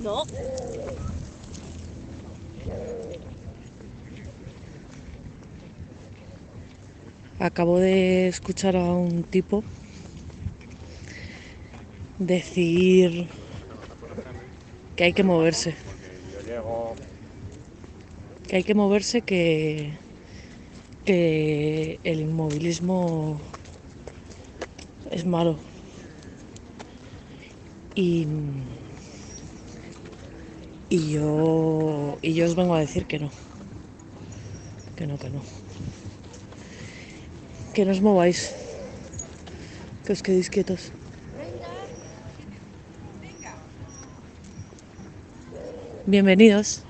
[0.00, 0.24] No.
[7.38, 9.62] Acabo de escuchar a un tipo
[12.18, 13.28] decir
[14.96, 15.74] que hay que moverse.
[18.48, 19.92] Que hay que moverse, que,
[21.04, 23.38] que el inmovilismo
[25.10, 25.56] es malo.
[27.94, 28.26] Y,
[30.90, 33.30] y yo y yo os vengo a decir que no.
[34.96, 35.40] Que no, que no.
[37.72, 38.52] Que no os mováis.
[40.04, 40.92] Que os quedéis quietos.
[46.06, 46.82] Bienvenidos.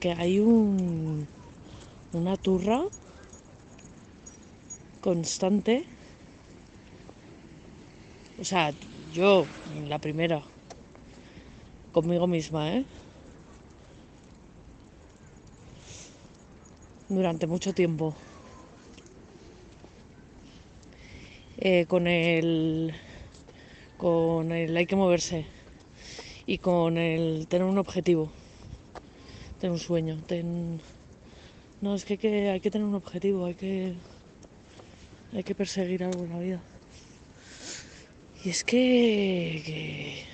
[0.00, 1.28] Que hay un,
[2.14, 2.82] una turra
[5.02, 5.84] constante.
[8.40, 8.72] O sea,
[9.12, 9.44] yo,
[9.86, 10.42] la primera,
[11.92, 12.84] conmigo misma, ¿eh?
[17.10, 18.14] Durante mucho tiempo.
[21.58, 22.94] Eh, con el.
[23.98, 25.44] Con el hay que moverse.
[26.46, 28.30] Y con el tener un objetivo.
[29.60, 30.16] Tener un sueño.
[30.26, 30.80] ten-
[31.80, 33.94] No, es que hay, que hay que tener un objetivo, hay que.
[35.32, 36.60] Hay que perseguir algo en la vida.
[38.42, 40.24] Y es que, que-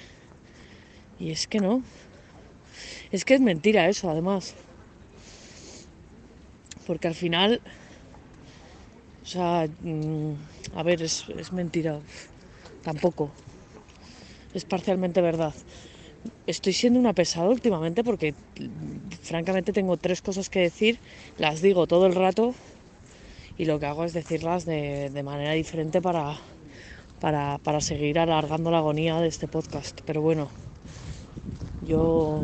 [1.19, 1.83] Y es que no.
[3.11, 4.55] Es que es mentira eso, además.
[6.87, 7.61] Porque al final.
[9.25, 10.35] O sea, mm,
[10.77, 11.99] a ver, es, es mentira.
[12.83, 13.33] Tampoco.
[14.55, 15.53] Es parcialmente verdad.
[16.47, 18.35] Estoy siendo una pesada últimamente porque,
[19.23, 20.99] francamente, tengo tres cosas que decir.
[21.39, 22.55] Las digo todo el rato
[23.59, 26.39] y lo que hago es decirlas de, manera diferente para,
[27.81, 30.01] seguir alargando la agonía de este podcast.
[30.05, 30.49] Pero bueno,
[31.87, 32.43] yo,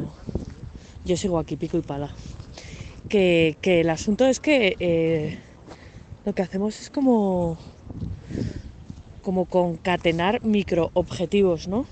[1.17, 2.11] sigo aquí, pico y pala.
[3.09, 5.39] Que, que el asunto es que eh,
[6.25, 7.59] lo que hacemos es como,
[9.23, 11.85] como concatenar microobjetivos, ¿no?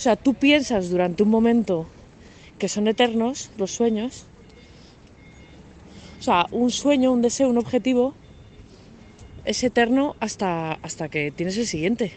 [0.00, 1.86] O sea, tú piensas durante un momento
[2.58, 4.24] que son eternos los sueños.
[6.18, 8.14] O sea, un sueño, un deseo, un objetivo
[9.44, 12.14] es eterno hasta, hasta que tienes el siguiente.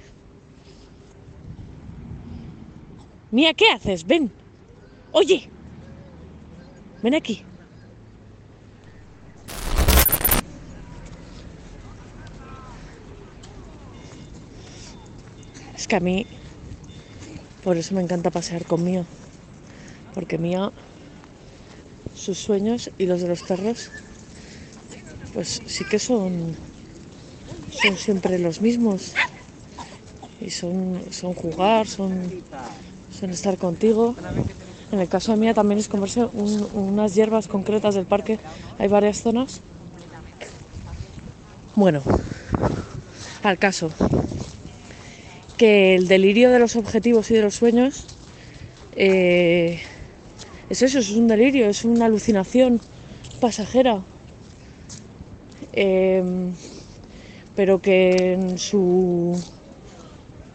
[3.31, 4.07] Mía, ¿qué haces?
[4.07, 4.31] Ven.
[5.11, 5.49] Oye.
[7.01, 7.43] Ven aquí.
[15.75, 16.25] Es que a mí
[17.63, 19.05] Por eso me encanta pasear con Mía.
[20.13, 20.71] Porque Mía,
[22.15, 23.89] sus sueños y los de los perros,
[25.33, 26.55] pues sí que son,
[27.71, 29.13] son siempre los mismos.
[30.41, 32.43] Y son, son jugar, son,
[33.17, 34.15] son estar contigo.
[34.91, 38.39] En el caso de Mía también es comerse un- unas hierbas concretas del parque.
[38.77, 39.61] Hay varias zonas.
[41.75, 42.03] Bueno,
[43.41, 43.89] al caso.
[45.63, 48.09] Que el delirio de los objetivos y de los sueños
[48.97, 49.79] eh,
[50.69, 52.81] es eso, es un delirio, es una alucinación
[53.39, 54.03] pasajera.
[55.71, 56.53] Em,
[57.55, 58.57] pero que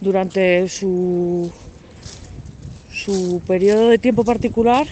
[0.02, 1.50] durante su
[2.92, 4.86] su periodo de tiempo particular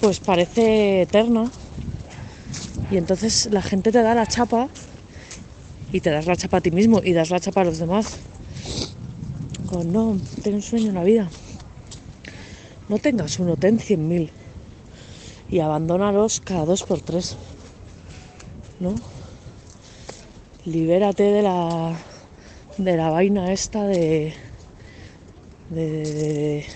[0.00, 1.52] pues parece eterna
[2.90, 4.70] y entonces la gente te da la chapa
[5.92, 8.22] y te das la chapa a ti mismo y das la chapa a los demás
[9.66, 11.28] con no, ten un sueño en la vida.
[12.88, 14.30] No tengas uno, ten cien mil.
[15.50, 17.36] Y abandónalos cada dos por tres
[18.80, 18.94] ¿no?
[20.64, 21.96] libérate de la
[22.76, 24.34] de la vaina esta de
[25.70, 26.66] de, de- de-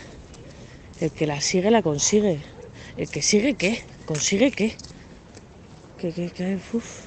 [1.01, 2.41] el que la sigue la consigue.
[2.97, 4.77] El que sigue qué consigue qué
[5.99, 7.07] que, que, que uf,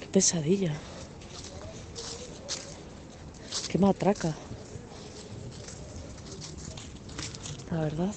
[0.00, 0.72] qué pesadilla.
[3.68, 4.34] Qué matraca
[7.72, 8.14] la verdad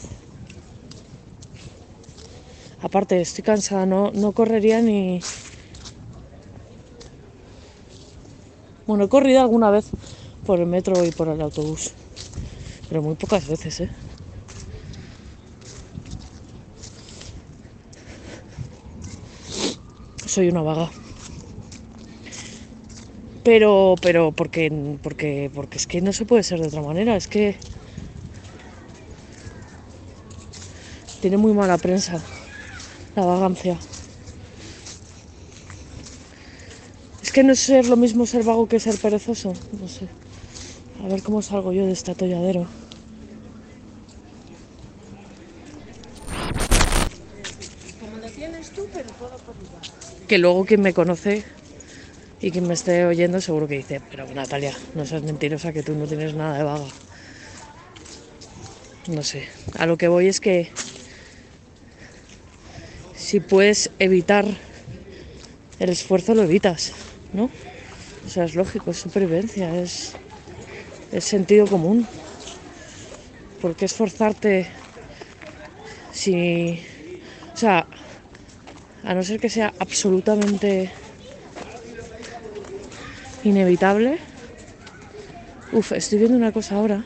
[2.82, 5.22] aparte estoy cansada no, no correría ni
[8.88, 9.90] Bueno, he corrido alguna vez
[10.46, 11.94] por el metro y por el autobús,
[12.88, 13.90] pero muy pocas veces, ¿eh?
[20.28, 20.92] Soy una vaga.
[23.44, 27.28] Pero, pero, porque, porque, porque es que no se puede ser de otra manera, es
[27.28, 27.56] que
[31.26, 32.22] tiene muy mala prensa
[33.16, 33.80] la vagancia.
[37.24, 39.52] Es que no es ser lo mismo ser vago que ser perezoso.
[39.82, 40.08] No sé.
[41.04, 42.68] A ver cómo salgo yo de este atolladero.
[50.28, 51.44] Que luego quien me conoce
[52.40, 55.96] y quien me esté oyendo seguro que dice, pero Natalia, no seas mentirosa que tú
[55.96, 56.86] no tienes nada de vaga.
[59.08, 59.48] No sé.
[59.78, 60.72] A lo que voy es que
[63.26, 64.46] si puedes evitar
[65.80, 66.92] el esfuerzo lo evitas,
[67.34, 67.50] ¿no?
[68.24, 70.14] O sea, es lógico, es supervivencia, es,
[71.12, 72.08] es sentido común.
[73.64, 74.68] ¿Por qué esforzarte
[76.14, 76.80] si...
[77.52, 77.88] O sea,
[79.04, 80.92] a no ser que sea absolutamente
[83.44, 84.20] inevitable.
[85.72, 87.04] Uf, estoy viendo una cosa ahora.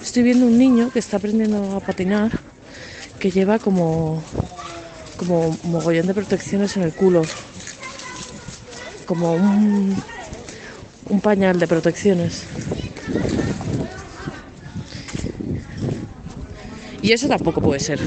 [0.00, 2.32] Estoy viendo un niño que está aprendiendo a patinar,
[3.18, 4.22] que lleva como,
[5.16, 7.24] como mogollón de protecciones en el culo
[9.06, 9.96] como un,
[11.08, 12.46] un pañal de protecciones.
[17.02, 18.00] Y eso tampoco puede ser.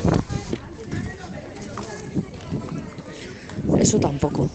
[3.79, 4.50] Eso tampoco.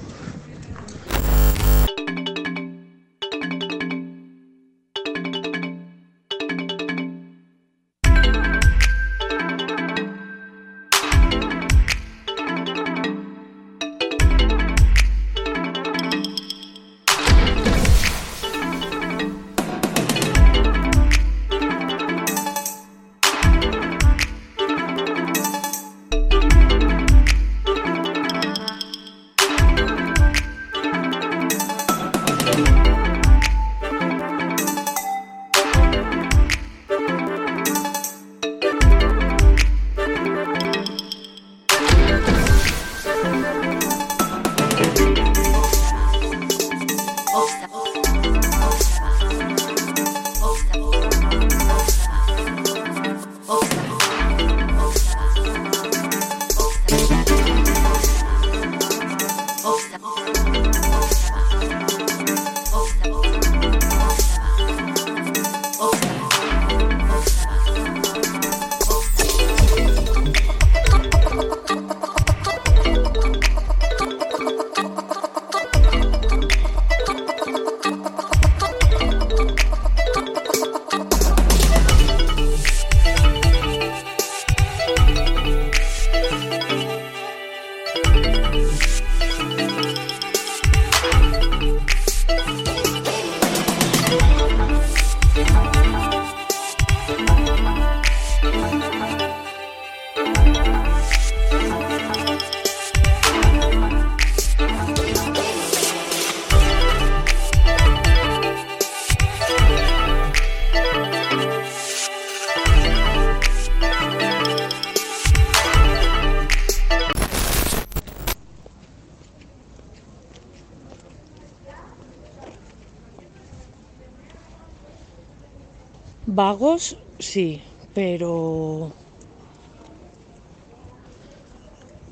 [126.44, 127.62] Vagos, sí,
[127.94, 128.92] pero...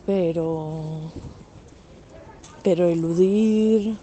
[0.06, 1.12] Pero...
[2.62, 3.98] Pero eludir...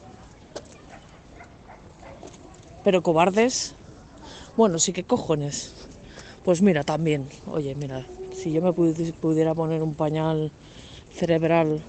[2.84, 3.74] Pero cobardes...
[4.56, 5.74] Bueno, sí que cojones.
[6.46, 7.28] Pues mira, también.
[7.48, 10.52] Oye, mira, si yo me pudi- pudiera poner un pañal
[11.12, 11.82] cerebral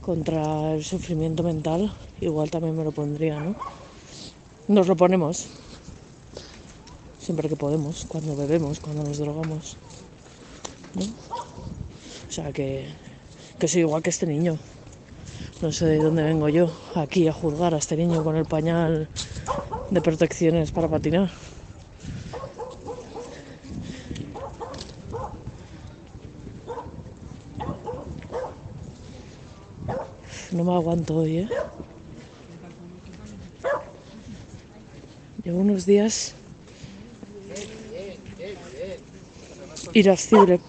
[0.00, 3.54] contra el sufrimiento mental, igual también me lo pondría, ¿no?
[4.66, 5.63] Nos lo ponemos.
[7.24, 9.78] Siempre que podemos, cuando bebemos, cuando nos drogamos.
[12.28, 12.86] O sea que,
[13.58, 14.58] que soy igual que este niño.
[15.62, 19.08] No sé de dónde vengo yo aquí a juzgar a este niño con el pañal
[19.90, 21.30] de protecciones para patinar.
[30.52, 31.48] No me aguanto hoy, ¿eh?
[35.42, 36.34] Llevo unos días
[39.94, 40.60] irascible.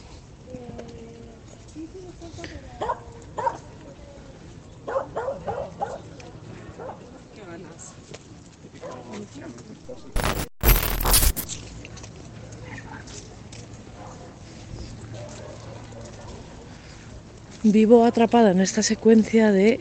[17.63, 19.79] Vivo atrapada en esta secuencia de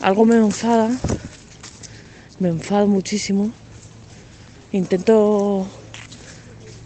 [0.00, 0.90] algo me enfada,
[2.40, 3.52] me enfado muchísimo.
[4.72, 5.68] Intento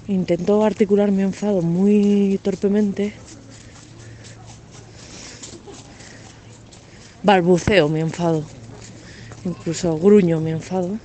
[0.06, 3.12] intento articular mi enfado muy torpemente.
[7.23, 8.44] Balbuceo mi enfado,
[9.46, 10.99] incluso gruño mi enfado,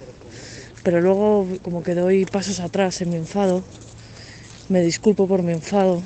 [0.84, 3.64] pero luego como que doy pasos atrás en mi enfado,
[4.68, 6.02] me disculpo por mi enfado,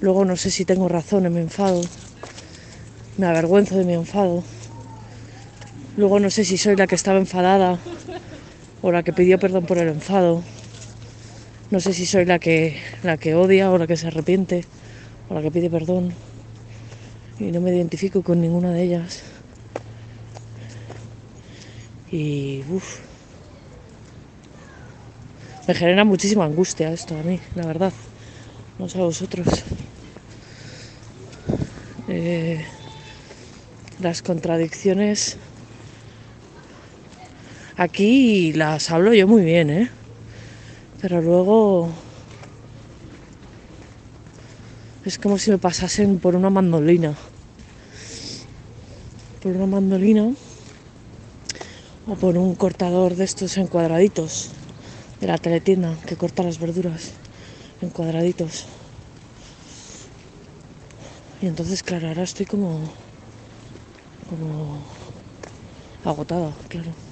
[0.00, 1.82] luego no sé si tengo razón en mi enfado,
[3.18, 4.42] me avergüenzo de mi enfado,
[5.98, 7.78] luego no sé si soy la que estaba enfadada
[8.80, 10.42] o la que pidió perdón por el enfado.
[11.68, 14.64] No sé si soy la que, la que odia o la que se arrepiente
[15.28, 16.14] o la que pide perdón.
[17.40, 19.22] Y no me identifico con ninguna de ellas.
[22.10, 23.00] Y uff.
[25.66, 27.92] Me genera muchísima angustia esto a mí, la verdad.
[28.78, 29.48] No sé a vosotros.
[32.06, 32.64] Eh,
[33.98, 35.36] las contradicciones
[37.76, 39.90] aquí las hablo yo muy bien, ¿eh?
[41.00, 41.90] Pero luego
[45.04, 47.14] es como si me pasasen por una mandolina.
[49.42, 50.32] Por una mandolina
[52.06, 54.50] o por un cortador de estos en cuadraditos
[55.20, 57.12] de la teletienda que corta las verduras
[57.80, 58.66] en cuadraditos.
[61.40, 62.80] Y entonces, claro, ahora estoy como
[64.28, 64.78] como
[66.04, 67.05] agotada, claro.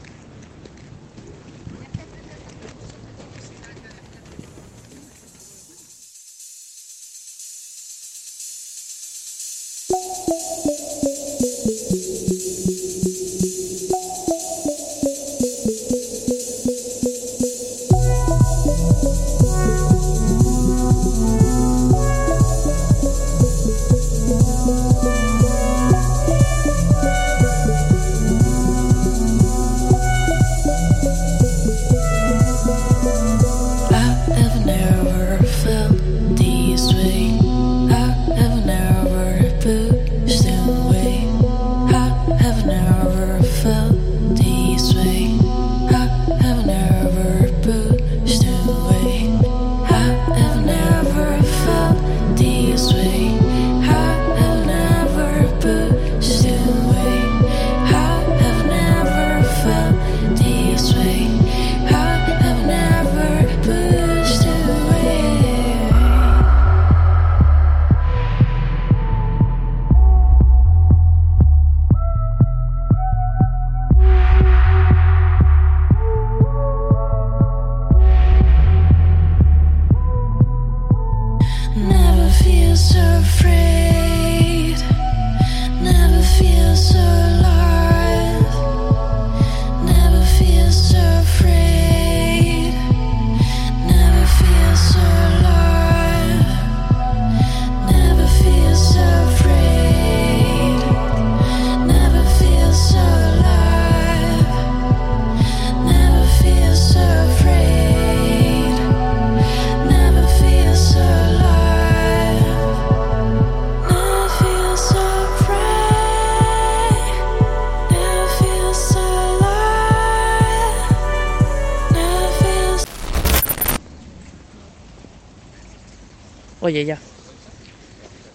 [126.64, 126.98] Oye, ya.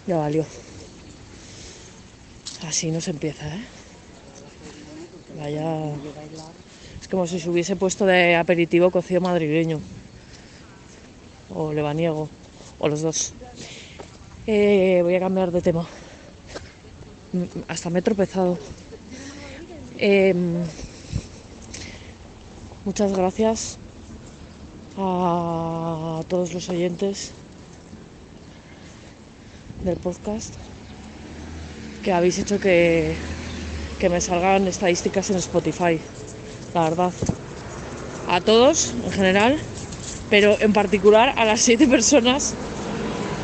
[0.06, 0.46] Ya valió.
[2.68, 3.64] Así no se empieza, ¿eh?
[5.36, 5.96] Vaya.
[7.02, 9.80] Es como si se hubiese puesto de aperitivo cocido madrileño.
[11.56, 12.30] O lebaniego.
[12.78, 13.34] O los dos.
[14.46, 15.88] Eh, voy a cambiar de tema.
[17.34, 18.60] Mm, Hasta me he tropezado.
[19.98, 20.64] Em,
[22.86, 23.80] muchas gracias
[25.00, 27.32] a todos los oyentes
[29.84, 30.54] del podcast
[32.04, 33.16] que habéis hecho que,
[34.00, 36.00] que me salgan estadísticas en Spotify,
[36.74, 37.14] la verdad.
[38.30, 39.60] A todos en general,
[40.30, 42.54] pero en particular a las siete personas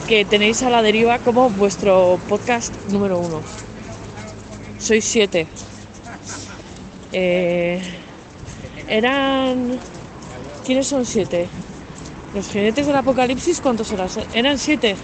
[0.07, 3.41] que tenéis a la deriva como vuestro podcast número uno.
[4.79, 5.47] Sois siete.
[7.11, 7.81] Eh,
[8.87, 9.79] eran.
[10.65, 11.47] ¿Quiénes son siete?
[12.33, 14.09] Los jinetes del apocalipsis, ¿cuántos eran?
[14.33, 14.95] ¿Eran siete?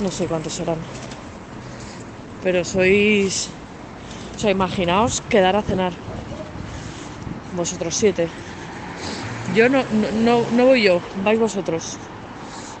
[0.00, 0.78] No sé cuántos serán.
[2.42, 3.48] Pero sois.
[4.34, 5.92] O sea, imaginaos quedar a cenar.
[7.54, 8.28] Vosotros siete.
[9.54, 9.82] Yo no,
[10.22, 11.98] no, no, voy yo, vais vosotros.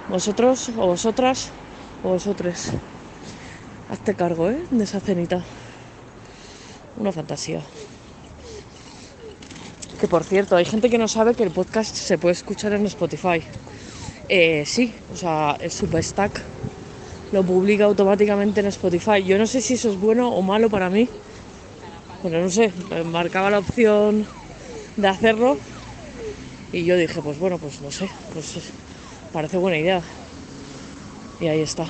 [0.08, 1.50] Vosotros o vosotras
[2.02, 2.70] o vosotros.
[3.90, 4.64] Hazte cargo, ¿eh?
[4.70, 5.42] De esa cenita.
[6.96, 7.60] Una fantasía.
[10.00, 12.86] Que por cierto, hay gente que no sabe que el podcast se puede escuchar en
[12.86, 13.42] Spotify.
[14.28, 16.40] Eh, sí, o sea, el Substack
[17.32, 19.22] lo publica automáticamente en Spotify.
[19.22, 21.08] Yo no sé si eso es bueno o malo para mí.
[22.22, 22.72] Bueno, no sé,
[23.06, 24.26] marcaba la opción
[24.96, 25.56] de hacerlo
[26.72, 28.72] y yo dije, pues bueno, pues no sé, pues
[29.32, 30.02] parece buena idea.
[31.40, 31.86] Y ahí está.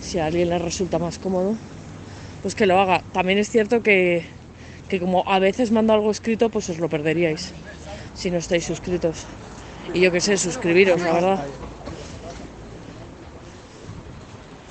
[0.00, 1.54] Si a alguien le resulta más cómodo,
[2.42, 3.02] pues que lo haga.
[3.12, 4.24] También es cierto que,
[4.88, 7.52] que como a veces mando algo escrito, pues os lo perderíais
[8.14, 9.24] si no estáis suscritos.
[9.92, 11.44] Y yo qué sé, suscribiros, la verdad.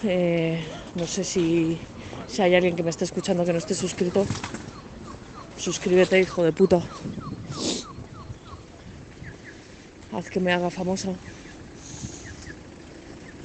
[0.04, 0.60] Eh,
[0.96, 1.80] no sé si,
[2.28, 4.26] si hay alguien que me esté escuchando que no esté suscrito.
[5.56, 6.84] Suscríbete, hijo de puta.
[10.12, 11.12] Haz que me haga famosa.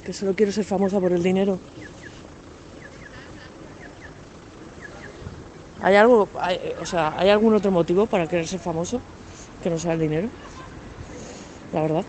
[0.03, 1.53] Que solo quiero ser famosa por el dinero.
[5.79, 9.01] ¿Hay algo, hay- o sea, ¿hay algún otro motivo para querer ser famoso
[9.61, 10.29] que no sea el dinero?
[11.71, 12.05] La verdad.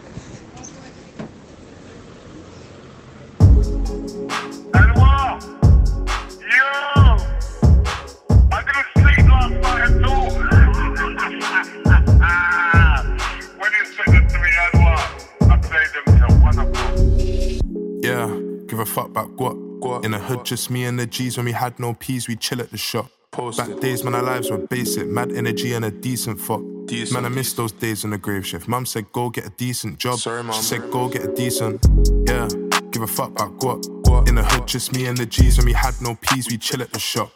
[20.30, 21.36] Hood, just me and the G's.
[21.36, 23.10] When we had no peas, we chill at the shop.
[23.56, 25.06] Back days, man, our lives were basic.
[25.06, 26.60] Mad energy and a decent fuck.
[26.60, 28.68] man, I miss those days on the grave shift.
[28.68, 30.18] Mum said, go get a decent job.
[30.18, 30.54] Sorry, Mum.
[30.56, 31.86] She said, go get a decent.
[32.26, 32.48] Yeah,
[32.90, 34.28] give a fuck about what?
[34.28, 35.56] In the hood, just me and the G's.
[35.58, 37.30] When we had no peas, we chill at the shop.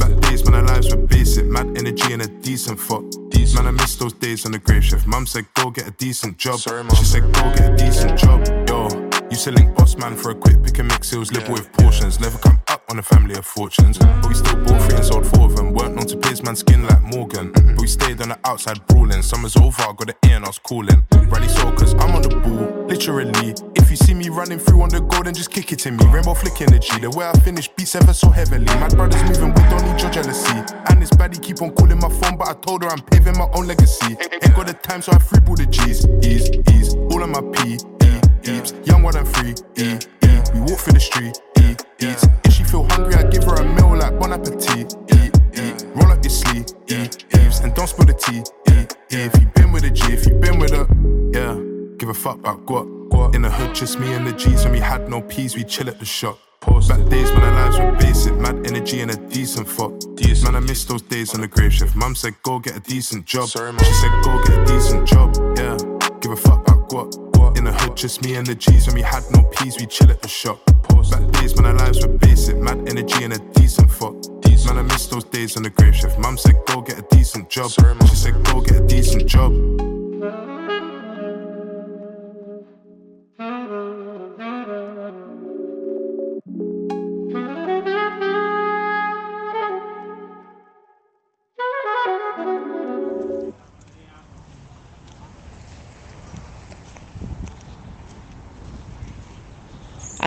[0.00, 1.46] Back days, man, our lives were basic.
[1.46, 3.04] Mad energy and a decent fuck.
[3.54, 5.06] Man, I miss those days on the grave shift.
[5.06, 6.58] Mum said, go get a decent job.
[6.60, 6.94] Sorry, Mum.
[6.96, 8.57] She said, go get a decent job.
[9.30, 11.12] Used to link boss man for a quick pick and mix.
[11.12, 12.18] It was liberal with portions.
[12.18, 13.98] Never come up on a family of fortunes.
[13.98, 15.74] But we still bought three and sold four of them.
[15.74, 17.52] Weren't known to piss man skin like Morgan.
[17.52, 19.20] But we stayed on the outside brawling.
[19.22, 21.04] Summer's over, I got the ear and I was calling.
[21.12, 23.54] Rally so, cause I'm on the ball, literally.
[23.74, 26.04] If you see me running through on the goal, then just kick it to me.
[26.06, 26.98] Rainbow flicking the G.
[26.98, 28.64] The way I finish beats ever so heavily.
[28.64, 30.64] My brother's moving, we don't need your jealousy.
[30.88, 33.48] And this baddie keep on calling my phone, but I told her I'm paving my
[33.52, 34.16] own legacy.
[34.42, 36.06] Ain't got the time, so I free all the G's.
[36.24, 37.76] Ease, ease, all of my P,
[38.48, 38.86] Eeps.
[38.86, 40.30] Young one and free, E, E.
[40.54, 42.26] We walk through the street, E, Eats.
[42.44, 45.72] If she feel hungry, I give her a meal like bon appetit, E, E.
[45.94, 47.62] Roll up your sleeve, E, Eeps.
[47.62, 49.20] And don't spill the tea, E, E.
[49.26, 50.86] If you been with a G, if you been with a,
[51.36, 51.54] yeah.
[51.98, 52.86] Give a fuck about what?
[53.34, 54.64] In the hood, just me and the G's.
[54.64, 56.38] When we had no peas, we chill at the shop.
[56.88, 59.92] Back days when our lives were basic, mad energy and a decent fuck.
[60.44, 61.96] Man, I miss those days on the grave shift.
[61.96, 63.48] Mum said, go get a decent job.
[63.48, 64.77] She said, go get a decent
[67.98, 68.86] just me and the G's.
[68.86, 70.64] When we had no peas, we chill at the shop.
[71.10, 74.14] Back days when our lives were basic, mad energy and a decent fuck.
[74.66, 76.18] Man, I miss those days on the grave shift.
[76.18, 77.70] Mum said, go get a decent job.
[77.70, 79.87] She said, go get a decent job.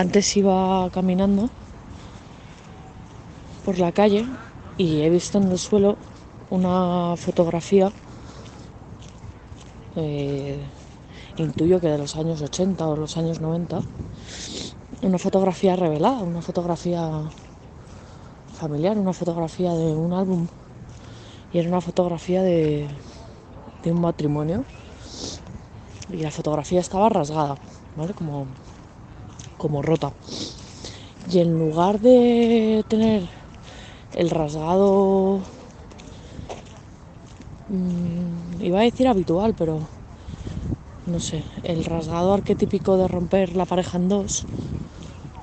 [0.02, 1.48] Antes iba caminando
[3.64, 4.26] por la calle
[4.76, 5.96] y he visto en el suelo
[6.50, 7.92] una fotografía
[9.96, 10.58] eh,
[11.38, 13.84] intuyo que de los años 80 o los años 90,
[15.04, 17.30] una fotografía revelada, una fotografía
[18.56, 20.48] familiar, una fotografía de un álbum
[21.54, 22.88] y era una fotografía de,
[23.84, 24.66] de un matrimonio
[26.10, 27.56] y la fotografía estaba rasgada,
[27.96, 28.16] ¿vale?
[28.16, 28.48] Como,
[29.62, 30.12] como rota.
[31.32, 33.30] Y en lugar de tener
[34.16, 35.42] el rasgado,
[37.70, 39.80] mm, iba a decir habitual, pero
[41.06, 44.48] no sé, el rasgado arquetípico de romper la pareja en dos,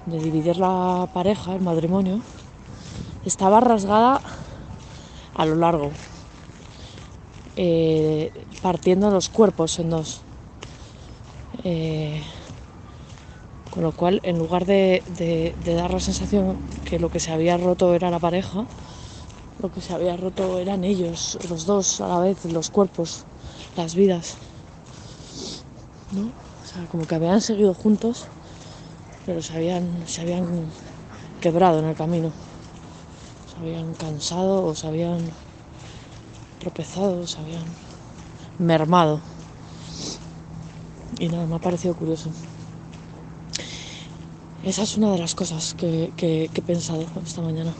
[0.06, 2.20] de dividir la pareja, el matrimonio,
[3.24, 4.20] estaba rasgada
[5.34, 5.92] a lo largo,
[7.54, 10.20] eh, partiendo los cuerpos en dos.
[11.62, 12.20] Eh,
[13.78, 17.94] con lo cual, en lugar de, dar la sensación que lo que se había roto
[17.94, 18.66] era la pareja,
[19.62, 23.22] lo que se había roto eran ellos, los dos a la vez, los cuerpos,
[23.76, 24.34] las vidas.
[26.10, 26.22] ¿no?
[26.22, 28.26] O sea, como que habían seguido juntos,
[29.24, 30.44] pero se habían, se habían
[31.40, 32.32] quebrado en el camino.
[33.52, 35.20] Se habían cansado o se habían
[36.58, 37.62] tropezado, se habían
[38.58, 39.20] mermado.
[41.20, 42.32] Y nada, me ha parecido curioso.
[44.64, 47.72] Esa es una de las cosas que, he pensado esta mañana.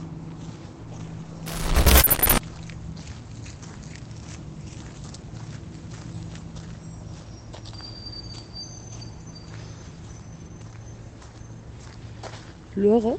[12.74, 13.14] Luego,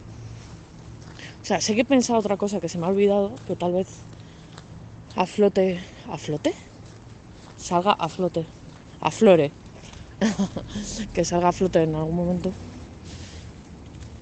[1.41, 3.73] o sea, sé que he pensado otra cosa que se me ha olvidado, que tal
[3.73, 3.87] vez
[5.17, 6.53] a flote, a flote,
[7.57, 8.45] salga a flote,
[9.01, 9.51] aflore,
[11.13, 12.53] que salga a flote en algún momento,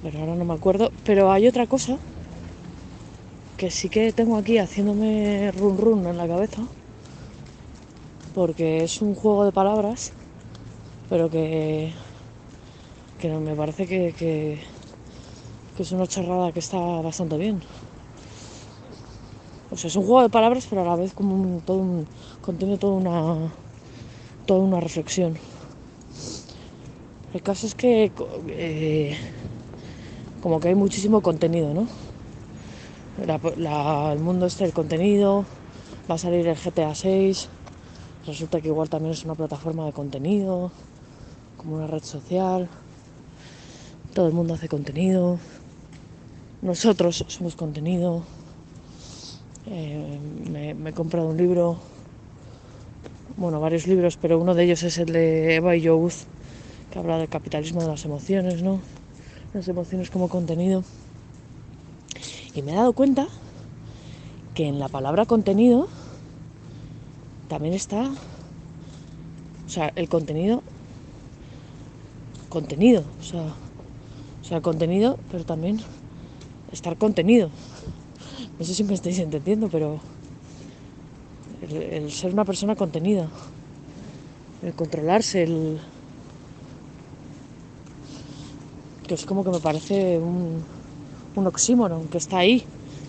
[0.02, 0.90] pero ahora no me acuerdo.
[1.04, 1.98] Pero hay otra cosa
[3.56, 6.62] que sí que tengo aquí haciéndome run run en la cabeza,
[8.34, 10.12] porque es un juego de palabras,
[11.08, 11.92] pero que,
[13.18, 14.60] que me parece que, que,
[15.76, 17.60] es una charrada que está bastante bien.
[19.70, 22.06] O sea, es un juego de palabras, pero a la vez como un, todo un,
[22.40, 23.52] contiene toda una,
[24.46, 25.36] toda una reflexión.
[27.34, 28.12] El caso es que
[28.48, 29.16] eh,
[30.48, 31.86] como que hay muchísimo contenido, ¿no?
[33.18, 35.44] El mundo este del contenido,
[36.10, 37.50] va a salir el GTA 6,
[38.26, 40.72] resulta que igual también es una plataforma de contenido,
[41.58, 42.66] como una red social,
[44.14, 45.38] todo el mundo hace contenido,
[46.62, 48.22] nosotros somos contenido,
[49.66, 50.18] eh,
[50.50, 51.76] me, me he comprado un libro,
[53.36, 56.24] bueno, varios libros, pero uno de ellos es el de Eva y Youth,
[56.90, 58.80] que habla del capitalismo de las emociones, ¿no?
[59.54, 60.84] Las emociones como contenido.
[62.54, 63.28] Y me he dado cuenta
[64.54, 65.88] que en la palabra contenido
[67.48, 68.10] también está,
[69.66, 70.62] o sea, el contenido,
[72.48, 73.54] contenido, o sea,
[74.42, 75.80] o sea, contenido, pero también
[76.72, 77.50] estar contenido.
[78.58, 80.00] No sé si me estáis entendiendo, pero
[81.62, 83.30] el, el ser una persona contenida,
[84.62, 85.78] el controlarse, el
[89.08, 90.62] que es como que me parece un,
[91.34, 92.62] un oxímoron que está ahí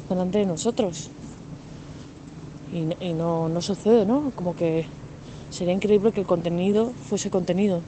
[0.10, 1.10] delante de nosotros
[2.74, 4.32] y, y no, no sucede, ¿no?
[4.36, 4.86] Como que
[5.52, 7.82] sería increíble que el contenido fuese contenido.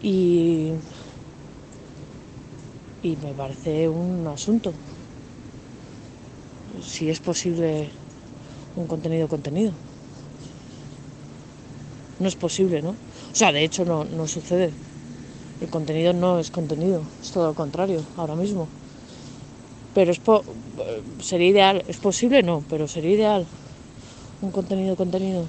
[0.00, 0.72] Y,
[3.02, 4.72] y me parece un asunto.
[6.80, 7.88] Si es posible
[8.76, 9.72] un contenido contenido.
[12.20, 12.90] No es posible, ¿no?
[12.90, 14.72] O sea, de hecho no, no sucede.
[15.60, 18.68] El contenido no es contenido, es todo lo contrario, ahora mismo.
[19.94, 20.44] Pero es po-
[21.20, 23.46] sería ideal, es posible no, pero sería ideal
[24.40, 25.44] un contenido contenido.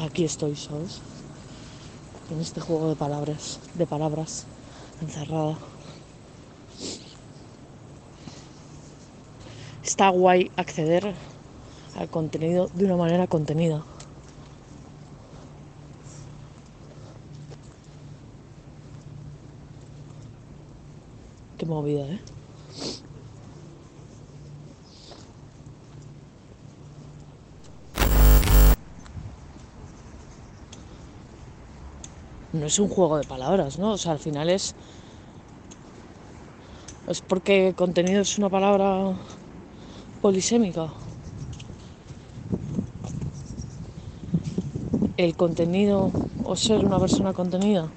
[0.00, 1.00] Aquí estoy, ¿sabes?
[2.30, 4.46] En este juego de palabras, de palabras,
[5.02, 5.56] encerrada.
[9.82, 11.14] Está guay acceder
[11.98, 13.82] al contenido de una manera contenida.
[21.70, 22.18] ¿Eh?
[32.54, 33.92] No es un juego de palabras, ¿no?
[33.92, 34.74] O sea, al final es.
[37.06, 39.14] Es porque contenido es una palabra
[40.22, 40.88] polisémica.
[45.18, 46.10] El contenido
[46.44, 47.90] o ser una persona contenida.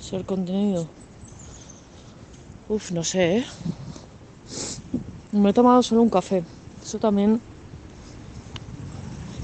[0.00, 1.01] Ser contenido.
[2.72, 3.44] Uf, no sé, ¿eh?
[5.30, 6.42] Me he tomado solo un café.
[6.82, 7.38] Eso también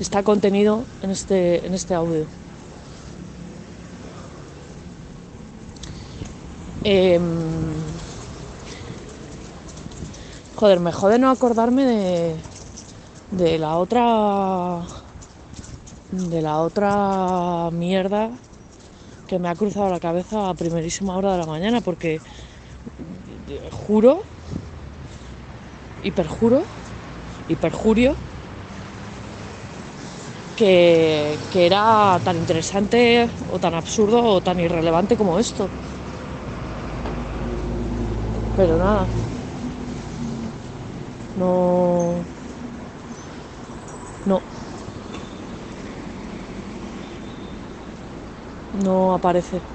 [0.00, 2.24] está contenido en este, en este audio.
[6.84, 7.22] Em,
[10.56, 12.34] joder, me jode no acordarme de,
[13.32, 14.80] de la otra
[16.12, 18.30] de la otra mierda
[19.26, 22.22] que me ha cruzado la cabeza a primerísima hora de la mañana porque
[23.88, 24.28] juro
[26.00, 26.72] y perjuro
[27.46, 28.20] y perjurio
[30.54, 35.64] que, que era tan interesante o tan absurdo o tan irrelevante como esto.
[38.54, 39.14] Pero nada.
[41.34, 42.28] No.
[44.24, 44.48] No.
[48.72, 49.66] No aparece.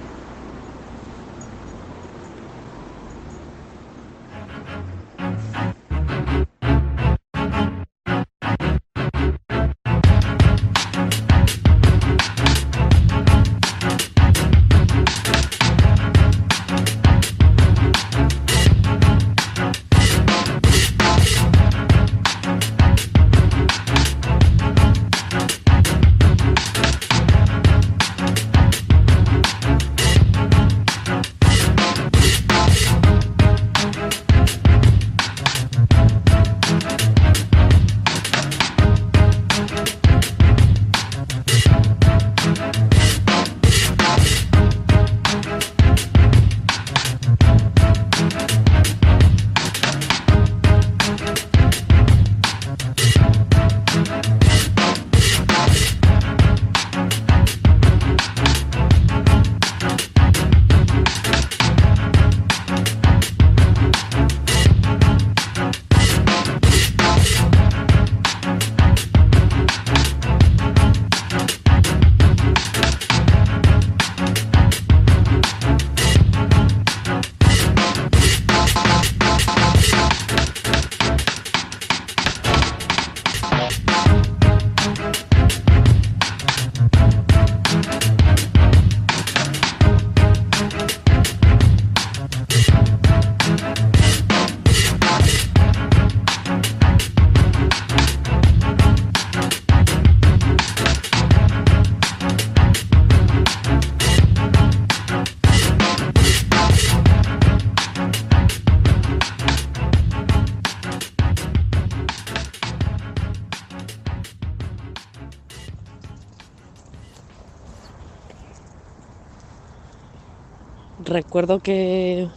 [121.44, 122.30] Recuerdo que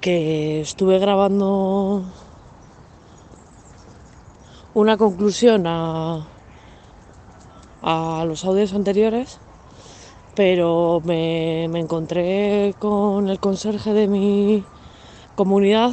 [0.00, 2.04] que estuve grabando
[4.74, 6.26] una conclusión a,
[7.82, 9.38] a los audios anteriores,
[10.34, 14.64] pero me, me encontré con el conserje de mi
[15.36, 15.92] comunidad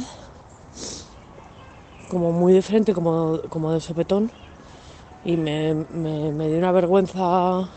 [2.08, 4.30] como muy diferente, como, como de sopetón,
[5.24, 7.68] y me, me- me dio una vergüenza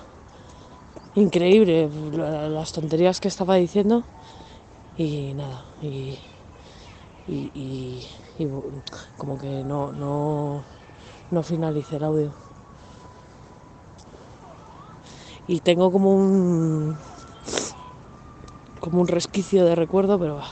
[1.16, 4.06] increíble la- las tonterías que estaba diciendo.
[4.98, 6.18] Y nada y
[9.18, 10.64] como que no no
[11.32, 12.34] no finalicé el audio.
[15.48, 16.98] Y tengo como un
[18.80, 20.50] como un resquicio de recuerdo pero bah,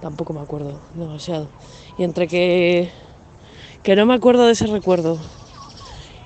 [0.00, 1.50] tampoco me acuerdo demasiado.
[1.98, 2.90] Y entre que
[3.82, 5.18] que no me acuerdo de ese recuerdo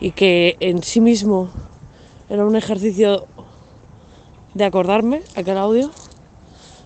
[0.00, 1.50] y que en sí mismo
[2.28, 3.26] era un ejercicio
[4.54, 5.90] de acordarme aquel audio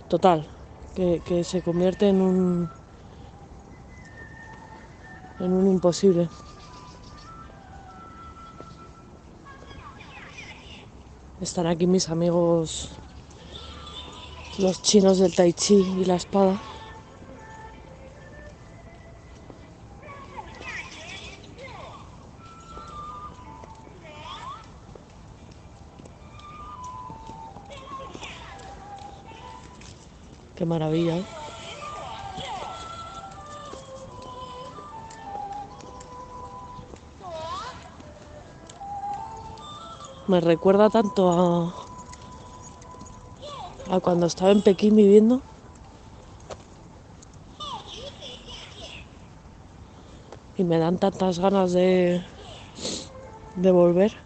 [0.09, 0.47] total
[0.95, 2.69] que, se convierte en un
[5.39, 6.29] en un imposible.
[11.41, 12.91] Están aquí mis amigos
[14.59, 16.61] los chinos del tai chi y la espada
[30.63, 31.25] qué maravilla ¿eh?
[40.29, 41.73] me recuerda tanto a,
[43.93, 45.41] a cuando estaba en Pekín viviendo.
[50.55, 52.21] Y me dan tantas ganas de,
[53.57, 54.22] de volver.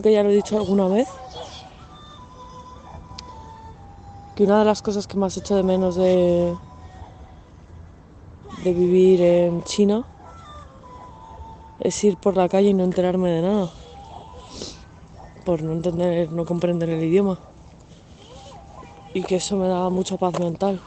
[0.00, 1.08] Creo que ya lo he dicho alguna vez,
[4.36, 6.56] que una de las cosas que más echo de menos de,
[8.62, 10.04] de vivir en China
[11.80, 13.70] es ir por la calle y no enterarme de nada,
[15.44, 17.40] por no entender, no comprender el idioma.
[19.14, 20.80] Y que eso me da mucha paz mental.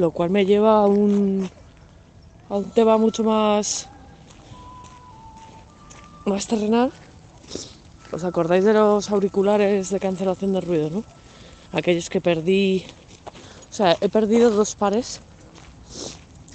[0.00, 1.50] Lo cual me lleva a un,
[2.74, 3.86] tema mucho más,
[6.24, 6.90] más terrenal.
[8.10, 11.04] ¿Os acordáis de los auriculares de cancelación de ruido, no?
[11.72, 12.86] Aquellos que perdí.
[13.70, 15.20] O sea, he perdido dos pares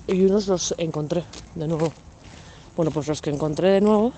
[0.08, 1.94] y unos los encontré de nuevo.
[2.76, 4.12] Bueno, pues los que encontré de nuevo,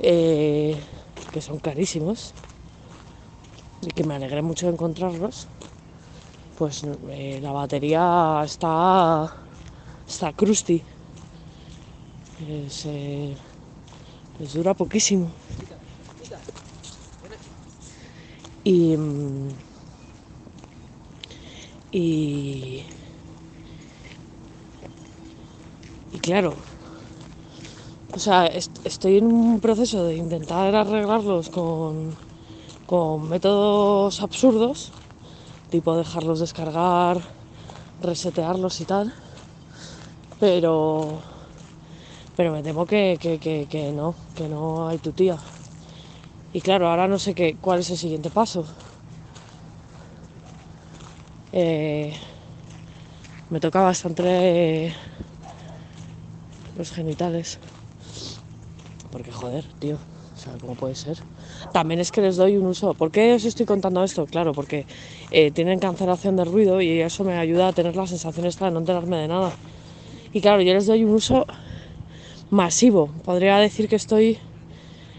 [0.00, 0.76] eh,
[1.32, 2.34] que son carísimos
[3.82, 5.46] y que me alegré mucho de encontrarlos,
[6.58, 9.32] pues eh, la batería está
[10.06, 10.82] está crusty.
[12.48, 13.36] Es, eh,
[14.40, 15.30] les dura poquísimo.
[18.64, 18.96] Y,
[21.92, 22.84] y,
[26.20, 26.54] claro,
[28.14, 32.14] o sea, est- estoy en un proceso de intentar arreglarlos con,
[32.86, 34.92] con métodos absurdos,
[35.70, 37.20] tipo dejarlos descargar,
[38.00, 39.12] resetearlos y tal,
[40.40, 41.20] pero,
[42.36, 45.38] pero me temo que, que, que, que no, que no hay tu tía.
[46.52, 48.64] Y claro, ahora no sé qué, cuál es el siguiente paso.
[51.52, 52.14] Eh,
[53.50, 54.94] me toca bastante
[56.76, 57.58] los genitales.
[59.10, 59.96] Porque joder, tío.
[59.96, 61.18] O sea, ¿cómo puede ser?
[61.72, 62.94] También es que les doy un uso.
[62.94, 64.26] ¿Por qué os estoy contando esto?
[64.26, 64.86] Claro, porque
[65.30, 68.72] eh, tienen cancelación de ruido y eso me ayuda a tener la sensación esta de
[68.72, 69.52] no enterarme de nada.
[70.32, 71.46] Y claro, yo les doy un uso
[72.50, 73.10] masivo.
[73.24, 74.38] Podría decir que estoy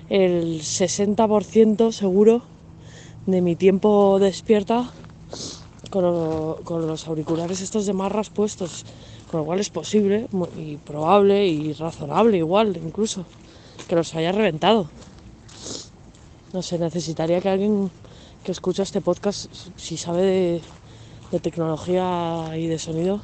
[0.10, 2.44] el 60% seguro
[3.26, 4.92] de mi tiempo despierta
[5.90, 8.86] con, lo- con los auriculares estos de marras puestos.
[9.28, 13.26] Con lo cual es posible y probable y razonable igual incluso
[13.88, 14.90] que los haya reventado.
[16.52, 17.92] No sé, necesitaría que alguien
[18.44, 19.46] que escucha este podcast,
[19.78, 20.62] si sabe
[21.32, 23.22] de, tecnología y de sonido,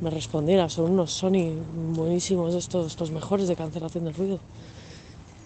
[0.00, 0.68] me respondiera.
[0.68, 1.54] Son unos Sony
[1.94, 4.40] buenísimos estos, los mejores de cancelación de ruido.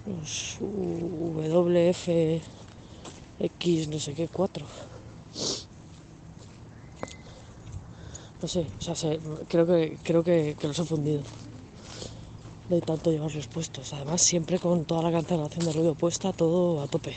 [0.06, 2.40] Los WFX
[3.88, 4.64] no sé qué 4.
[8.40, 11.22] No sé, o sea, sé- creo que creo que los he fundido
[12.72, 13.92] de tanto llevarlos puestos.
[13.92, 17.16] Además, siempre con toda la cancelación de ruido puesta, todo a tope.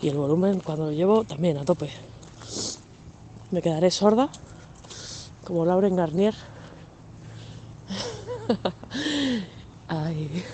[0.00, 1.90] Y el volumen, cuando lo llevo, también a tope.
[3.50, 4.28] Me quedaré sorda,
[5.44, 6.34] como Lauren Garnier.
[9.88, 10.44] Ay.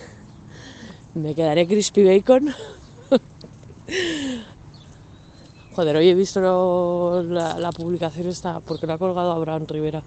[1.14, 2.54] Me quedaré crispy bacon.
[5.76, 10.02] Joder, hoy he visto la, la publicación esta, porque lo ha colgado Abraham Rivera,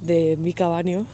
[0.00, 1.06] de Mica Baño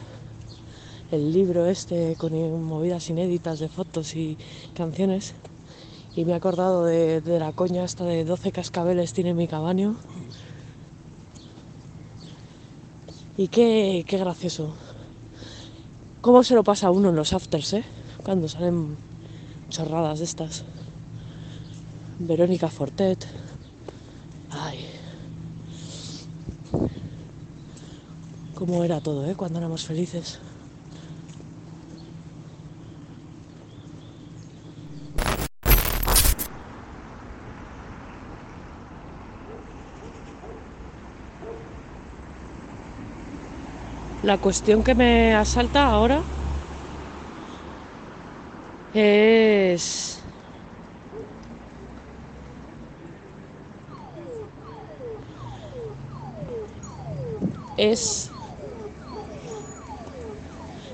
[1.11, 4.37] el libro este con movidas inéditas de fotos y
[4.73, 5.33] canciones.
[6.15, 9.95] Y me he acordado de, de la coña esta de 12 cascabeles tiene mi cabaño.
[13.37, 14.73] Y qué, qué gracioso.
[16.21, 17.83] ¿Cómo se lo pasa a uno en los afters, eh?
[18.23, 18.97] Cuando salen
[19.69, 20.63] chorradas estas.
[22.19, 23.25] Verónica Fortet.
[24.51, 24.85] Ay.
[28.53, 29.35] Cómo era todo, ¿eh?
[29.35, 30.39] Cuando éramos felices.
[44.23, 46.21] La cuestión que me asalta ahora
[48.93, 50.21] es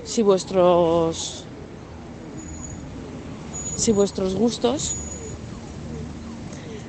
[0.04, 1.44] si vuestros
[3.76, 4.96] si vuestros gustos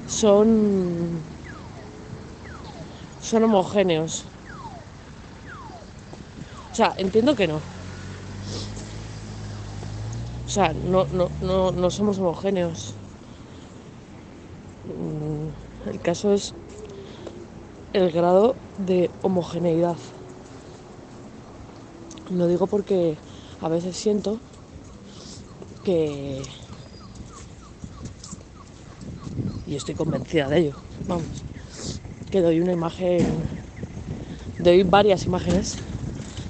[0.07, 1.21] son
[3.21, 4.25] son homogéneos
[6.79, 7.57] sea, entiendo que no.
[10.45, 12.93] O sea, no, no, no, no somos homogéneos.
[14.85, 16.53] Mm, El caso es
[17.91, 19.97] el grado de homogeneidad.
[22.31, 23.17] Lo digo porque
[23.61, 24.39] a veces siento
[25.83, 26.41] que,
[29.67, 30.75] Y estoy convencida de ello.
[31.07, 31.25] Vamos.
[32.31, 33.27] Que doy una imagen.
[34.59, 35.77] Doy varias imágenes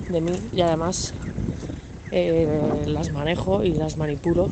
[0.09, 1.13] de mí y además
[2.11, 4.49] eh, las manejo y las manipulo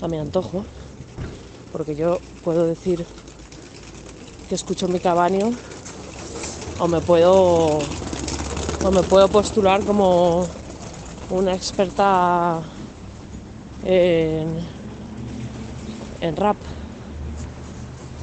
[0.00, 0.64] a mi antojo.
[1.72, 3.04] Porque yo puedo decir
[4.48, 5.52] que escucho mi cabaño
[6.78, 7.78] o me puedo
[8.82, 10.46] o me puedo postular como
[11.30, 12.60] una experta
[13.84, 14.58] en,
[16.20, 16.56] en rap.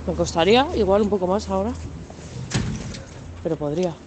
[0.08, 1.74] Me costaría igual un poco más ahora,
[3.44, 4.07] pero podría.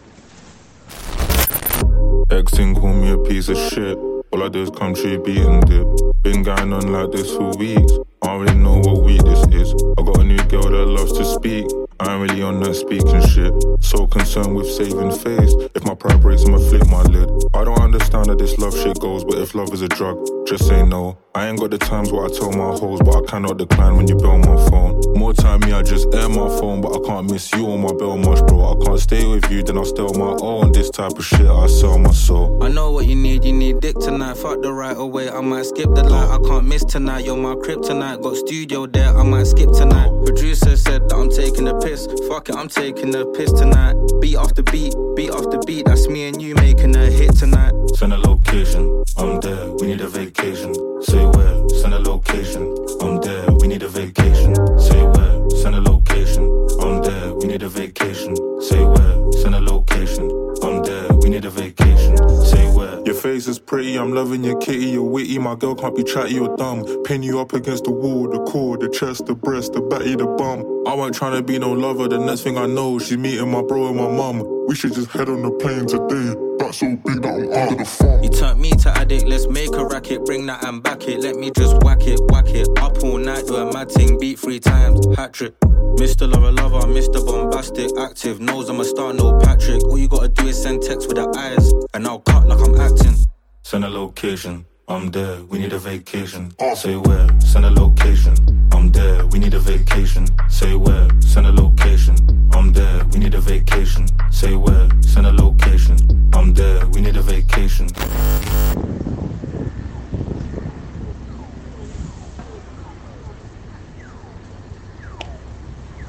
[2.30, 3.98] Ex thing call me a piece of shit.
[4.32, 5.86] All I do is come true beat and dip.
[6.22, 7.92] Been going on like this for weeks.
[8.22, 9.74] I don't really know what week this is.
[9.98, 11.66] I got a new girl that loves to speak.
[11.98, 13.52] I ain't really on that speaking shit.
[13.82, 15.54] So concerned with saving face.
[15.74, 17.28] If my pride breaks, I'ma flick my lid.
[17.52, 20.16] I don't understand how this love shit goes, but if love is a drug,
[20.46, 21.18] just say no.
[21.32, 24.08] I ain't got the times where I tell my hoes, but I cannot decline when
[24.08, 25.00] you bell my phone.
[25.16, 27.92] More time, me, I just air my phone, but I can't miss you on my
[27.92, 28.74] bell much, bro.
[28.74, 30.72] I can't stay with you, then I'll stay on my own.
[30.72, 32.60] This type of shit, I sell my soul.
[32.64, 34.38] I know what you need, you need dick tonight.
[34.38, 36.30] Fuck the right away, I might skip the light.
[36.30, 38.22] I can't miss tonight, you're my kryptonite.
[38.22, 40.10] Got studio there, I might skip tonight.
[40.24, 42.08] Producer said that I'm taking the piss.
[42.26, 43.94] Fuck it, I'm taking the piss tonight.
[44.20, 45.86] Beat off the beat, beat off the beat.
[45.86, 47.72] That's me and you making a hit tonight.
[47.94, 50.89] Send a location, I'm there, we need a vacation.
[51.02, 54.54] Say where, send a location, I'm there, we need a vacation.
[54.78, 56.44] Say where, send a location,
[56.78, 58.36] I'm there, we need a vacation.
[58.60, 60.30] Say where, send a location,
[60.62, 62.16] I'm there, we need a vacation.
[62.44, 63.00] Say where.
[63.06, 66.38] Your face is pretty, I'm loving your kitty, you're witty, my girl can't be chatty
[66.38, 66.84] or dumb.
[67.04, 70.26] Pin you up against the wall, the core, the chest, the breast, the batty, the
[70.26, 70.60] bum.
[70.86, 73.62] I wasn't trying to be no lover, the next thing I know, she's meeting my
[73.62, 74.66] bro and my mum.
[74.66, 76.49] We should just head on the plane today.
[76.72, 78.22] So big that I'm the phone.
[78.22, 80.24] You turned me to addict, let's make a racket.
[80.24, 81.18] Bring that and back it.
[81.20, 82.68] Let me just whack it, whack it.
[82.78, 85.58] Up all night, do a mad thing, beat three times, hat trick.
[85.60, 86.30] Mr.
[86.32, 87.24] Lover Lover, Mr.
[87.26, 88.40] Bombastic, active.
[88.40, 89.82] Knows I'm a star, no Patrick.
[89.84, 92.80] All you gotta do is send text with the eyes, and I'll cut like I'm
[92.80, 93.16] acting.
[93.62, 96.52] Send a location, I'm there, we need a vacation.
[96.74, 98.34] Say where, send a location,
[98.72, 100.26] I'm there, we need a vacation.
[100.48, 102.16] Say where, send a location,
[102.52, 104.08] I'm there, we need a vacation.
[104.32, 105.96] Say where, send a location,
[106.34, 107.86] I'm there, we need a vacation.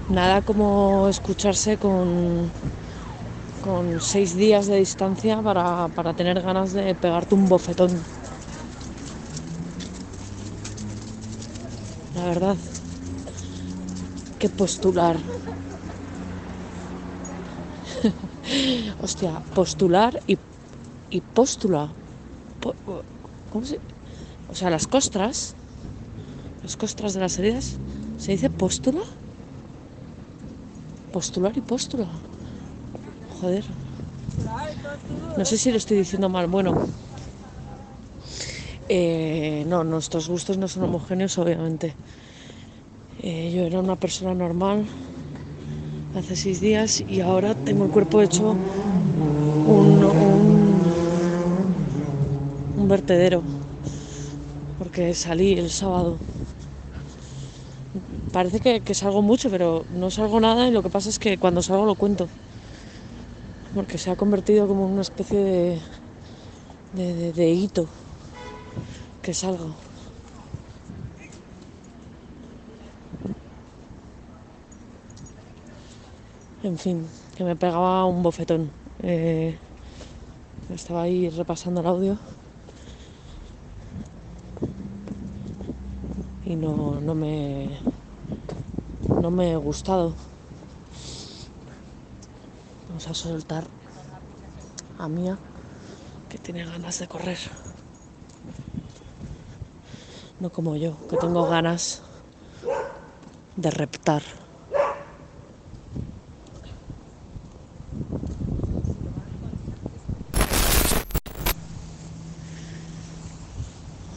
[0.09, 2.49] Nada como escucharse con,
[3.63, 8.20] con seis días de distancia para, para tener ganas de pegarte un bofetón.
[12.15, 12.57] La verdad,
[14.39, 15.17] que postular.
[19.01, 20.37] Hostia, postular y,
[21.09, 21.93] y póstula.
[22.59, 22.75] Po-
[23.49, 23.79] ¿Cómo se.?
[24.49, 25.55] O sea, las costras.
[26.63, 27.77] Las costras de las heridas.
[28.17, 29.01] ¿Se dice póstula?
[31.13, 32.07] Postular y póstula.
[33.39, 33.65] Joder.
[35.37, 36.47] No sé si lo estoy diciendo mal.
[36.47, 36.73] Bueno.
[38.93, 41.95] Eh, no, nuestros gustos no son homogéneos, obviamente.
[43.23, 44.85] Eh, yo era una persona normal
[46.13, 48.57] hace seis días y ahora tengo el cuerpo hecho
[49.63, 50.03] un,
[52.75, 53.45] vertedero.
[54.77, 56.19] Porque salí el sábado.
[58.33, 61.61] Parece que, salgo mucho, pero no salgo nada y lo que pasa es que cuando
[61.61, 62.27] salgo lo cuento.
[63.73, 65.81] Porque se ha convertido como en una especie de,
[66.91, 67.87] de- de hito
[69.21, 69.75] que salgo.
[76.63, 78.71] En fin, que me pegaba un bofetón.
[79.03, 79.57] Eh,
[80.73, 82.17] estaba ahí repasando el audio
[86.45, 87.79] y no, no me
[89.21, 90.13] no me he gustado.
[92.89, 93.65] Vamos a soltar
[94.97, 95.37] a Mía
[96.29, 97.39] que tiene ganas de correr.
[100.41, 102.01] No como yo, que tengo ganas
[103.55, 104.23] de reptar.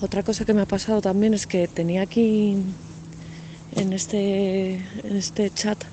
[0.00, 2.56] Otra cosa que me ha pasado también es que tenía aquí
[3.76, 5.84] en este, en este chat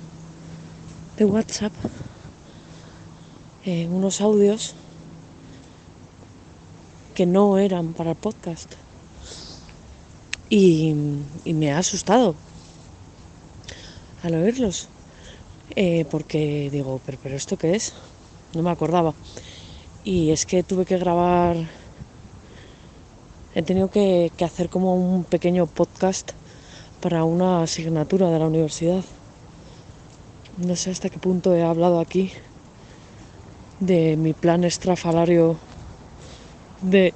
[1.18, 1.74] de WhatsApp
[3.66, 4.74] eh, unos audios
[7.14, 8.76] que no eran para el podcast.
[10.54, 10.92] Y,
[11.46, 12.34] me ha asustado
[14.22, 14.88] al oírlos.
[15.76, 17.94] Eh, porque digo, ¿pero, pero esto qué es?
[18.52, 19.14] No me acordaba.
[20.04, 21.56] Y es que tuve que grabar
[23.54, 26.32] he tenido que, que hacer como un pequeño podcast
[27.00, 29.02] para una asignatura de la universidad.
[30.58, 32.30] No sé hasta qué punto he hablado aquí
[33.80, 35.56] de mi plan estrafalario
[36.82, 37.14] de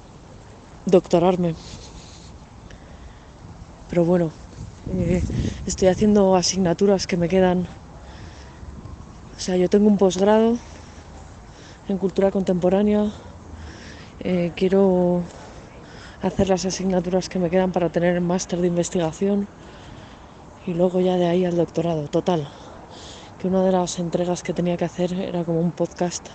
[0.86, 1.54] doctorarme.
[3.88, 4.32] Pero bueno,
[4.88, 5.22] eh,
[5.64, 7.68] estoy haciendo asignaturas que me quedan.
[9.36, 10.58] O sea, yo tengo un posgrado
[11.88, 13.12] en cultura contemporánea.
[14.20, 15.22] eh, quiero
[16.22, 19.48] hacer las asignaturas que me quedan para tener el máster de investigación
[20.66, 22.08] y luego ya de ahí al doctorado.
[22.08, 22.48] Total,
[23.38, 26.28] que una de las entregas que tenía que hacer era como un podcast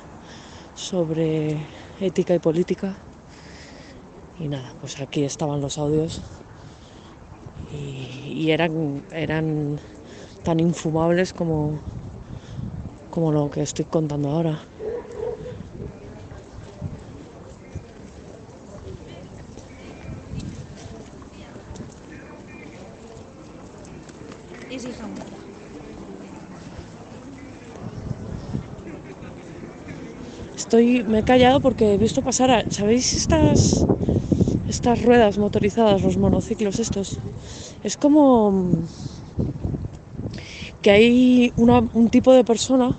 [0.76, 1.66] sobre
[2.00, 2.96] ética y política.
[4.40, 6.22] Y nada, pues aquí estaban los audios
[7.72, 9.80] y, y eran, eran
[10.44, 11.84] tan infumables como,
[13.12, 14.60] como lo que estoy contando ahora.
[30.56, 33.88] Estoy, me he callado porque he visto pasar, a- ¿sabéis estas,
[34.72, 37.20] estas ruedas motorizadas, los monociclos estos?
[37.84, 38.88] Es como mm,
[40.82, 42.96] que hay un tipo de persona,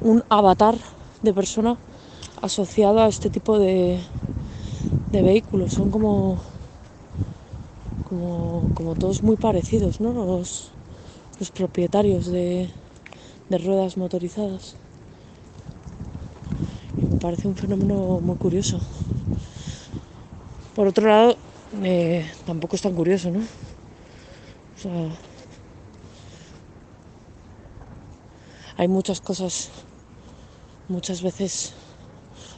[0.00, 0.76] un avatar
[1.22, 1.72] de persona
[2.42, 3.98] asociado a este tipo de,
[5.12, 5.72] de vehículos.
[5.72, 6.38] Son como,
[8.04, 10.12] como, como todos muy parecidos, ¿no?
[10.12, 10.70] Los,
[11.40, 12.70] los propietarios de,
[13.48, 14.76] de ruedas motorizadas.
[17.10, 18.80] Me parece un fenómeno muy curioso.
[20.76, 21.38] Por otro lado,
[21.82, 23.38] eh, tampoco es tan curioso, ¿no?
[23.40, 25.08] O sea,
[28.76, 29.70] hay muchas cosas,
[30.86, 31.72] muchas veces,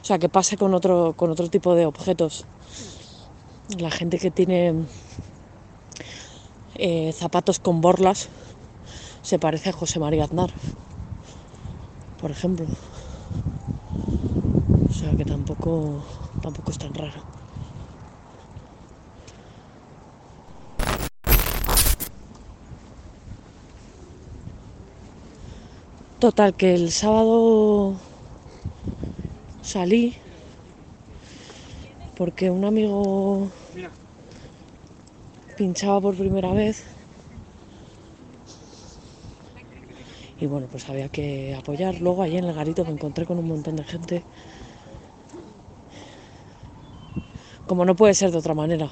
[0.01, 2.43] o sea, que pasa con otro, con otro tipo de objetos.
[3.77, 4.85] La gente que tiene
[6.75, 8.27] eh, zapatos con borlas
[9.21, 10.51] se parece a José María Aznar,
[12.19, 12.65] por ejemplo.
[14.89, 16.03] O sea que tampoco,
[16.41, 17.38] tampoco es tan raro.
[26.19, 27.95] Total, que el sábado
[29.61, 30.17] salí
[32.17, 33.47] porque un amigo
[35.55, 36.83] pinchaba por primera vez
[40.41, 42.01] y bueno, pues había que apoyar.
[42.01, 44.23] Luego allí en el garito me encontré con un montón de gente.
[47.65, 48.87] Como no puede ser de otra manera.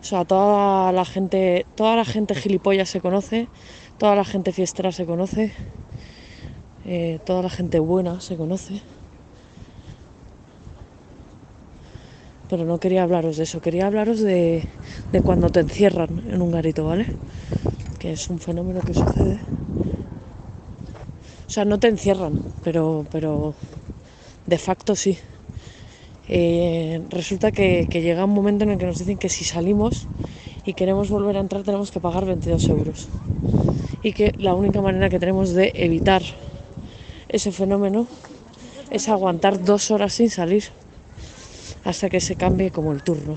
[0.00, 3.48] O sea, toda la gente, toda la gente gilipollas se conoce,
[3.98, 5.52] toda la gente fiestera se conoce,
[6.94, 8.82] eh, toda la gente buena se conoce.
[12.48, 14.66] Pero no quería hablaros de eso, quería hablaros de,
[15.12, 17.06] de cuando te encierran en un garito, ¿vale?
[18.00, 19.42] Que es un fenómeno que sucede.
[21.48, 22.34] O sea, no te encierran,
[22.64, 23.54] pero, pero
[24.46, 25.18] de facto sí.
[26.28, 30.08] Eh, resulta que, que llega un momento en el que nos dicen que si salimos
[30.64, 33.08] y queremos volver a entrar tenemos que pagar 22 euros.
[34.02, 36.22] Y que la única manera que tenemos de evitar
[37.28, 38.06] ese fenómeno
[38.90, 40.64] es aguantar dos horas sin salir
[41.84, 43.36] hasta que se cambie como el turno.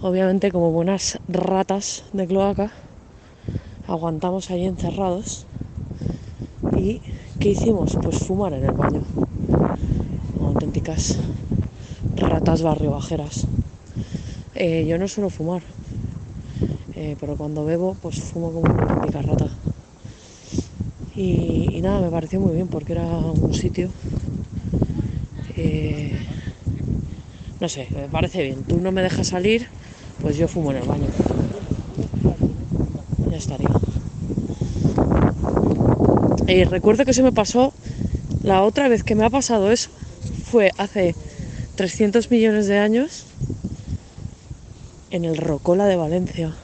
[0.00, 2.72] Obviamente como buenas ratas de cloaca
[3.88, 5.46] aguantamos ahí encerrados
[6.76, 7.00] y
[7.40, 7.96] ¿qué hicimos?
[8.00, 9.02] Pues fumar en el baño.
[10.40, 11.18] Auténticas
[12.16, 13.46] ratas barrio bajeras.
[14.54, 15.62] Eh, yo no suelo fumar,
[16.94, 19.48] eh, pero cuando bebo pues fumo como una auténtica rata.
[21.20, 23.90] Y, nada, me pareció muy bien porque era un sitio
[25.56, 26.22] eh,
[27.60, 28.62] no sé, me parece bien.
[28.62, 29.66] Tú no me dejas salir,
[30.22, 31.08] pues yo fumo en el baño.
[33.30, 33.68] Ya estaría.
[36.46, 37.72] Y recuerdo que se me pasó
[38.44, 39.90] la otra vez que me ha pasado eso
[40.44, 41.14] fue hace
[41.76, 43.26] 300 millones de años
[45.10, 46.54] en el Rocola de Valencia,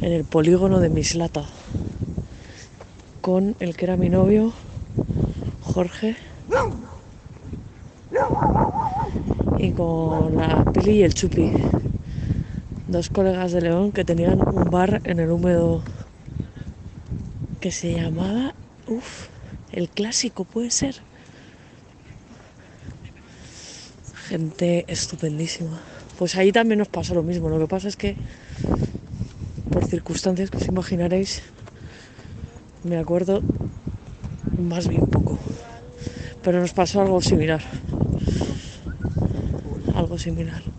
[0.00, 1.44] en el polígono de Mislata,
[3.24, 4.52] con el que era mi novio,
[5.62, 6.14] Jorge,
[9.56, 11.50] y con la Pili y el Chupi,
[12.86, 15.82] dos colegas de León que tenían un bar en el húmedo
[17.62, 18.52] que se llamaba,
[18.88, 19.28] uff,
[19.72, 20.96] el clásico puede ser.
[24.28, 25.80] Gente estupendísima.
[26.18, 27.48] Pues ahí también nos pasó lo mismo.
[27.48, 28.16] Lo que pasa es que,
[29.72, 31.42] por circunstancias que os imaginaréis,
[32.84, 33.42] me acuerdo
[34.58, 35.38] más bien poco.
[36.42, 37.62] Pero nos pasó algo similar.
[39.94, 40.73] Algo similar.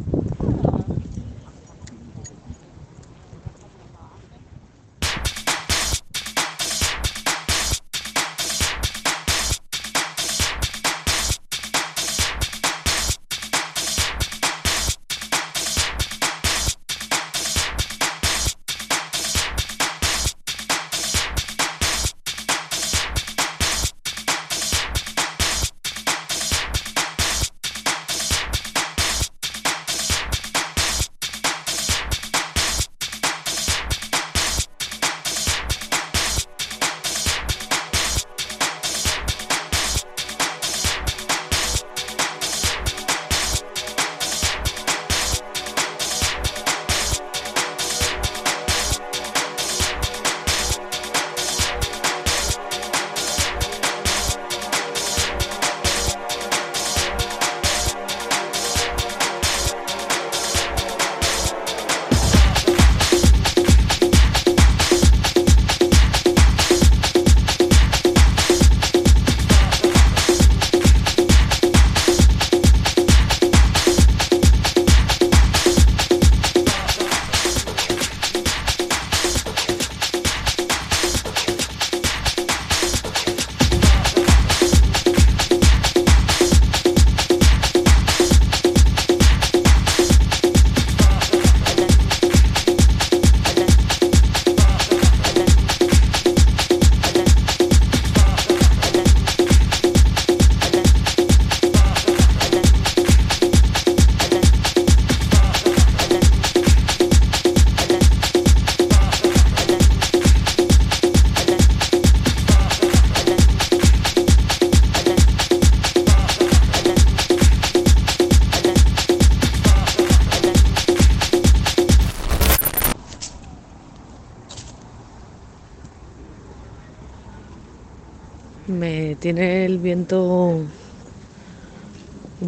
[130.13, 130.69] Un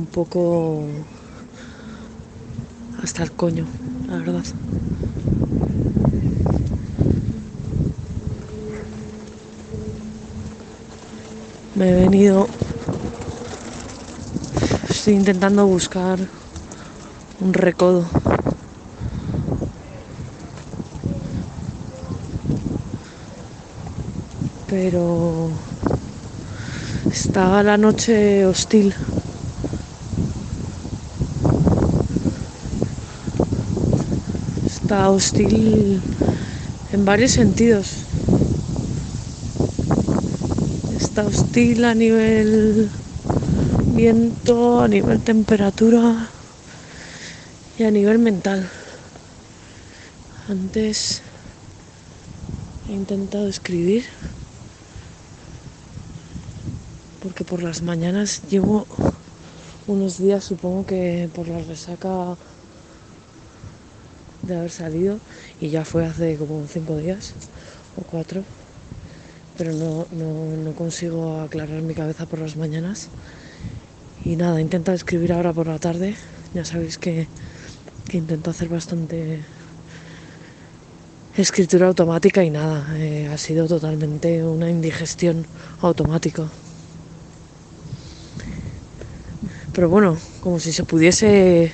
[0.05, 0.85] poco
[3.01, 3.65] hasta el coño,
[4.07, 4.43] la verdad.
[11.75, 12.47] Me he venido.
[14.89, 16.19] Estoy intentando buscar
[17.39, 18.05] un recodo.
[24.67, 25.49] Pero
[27.27, 28.93] está la noche hostil.
[34.65, 36.01] Está hostil
[36.93, 37.87] en varios sentidos.
[40.97, 42.89] Está hostil a nivel
[43.93, 46.29] viento, a nivel temperatura
[47.77, 48.69] y a nivel mental.
[50.47, 51.21] Antes
[52.87, 54.05] he intentado escribir
[57.27, 58.85] porque por las mañanas llevo
[59.87, 62.35] unos días, supongo que por la resaca
[64.41, 65.19] de haber salido
[65.61, 67.33] y ya fue hace como cinco días
[67.95, 68.43] o cuatro,
[69.57, 73.07] pero no, no, consigo aclarar mi cabeza por las mañanas.
[74.25, 76.15] Y nada, intento escribir ahora por la tarde.
[76.53, 77.27] Ya sabéis que,
[78.09, 79.39] que intento hacer bastante
[81.37, 85.45] escritura automática y nada, eh, ha sido totalmente una indigestión
[85.81, 86.49] automática.
[89.77, 91.71] Pero bueno, como si se pudiese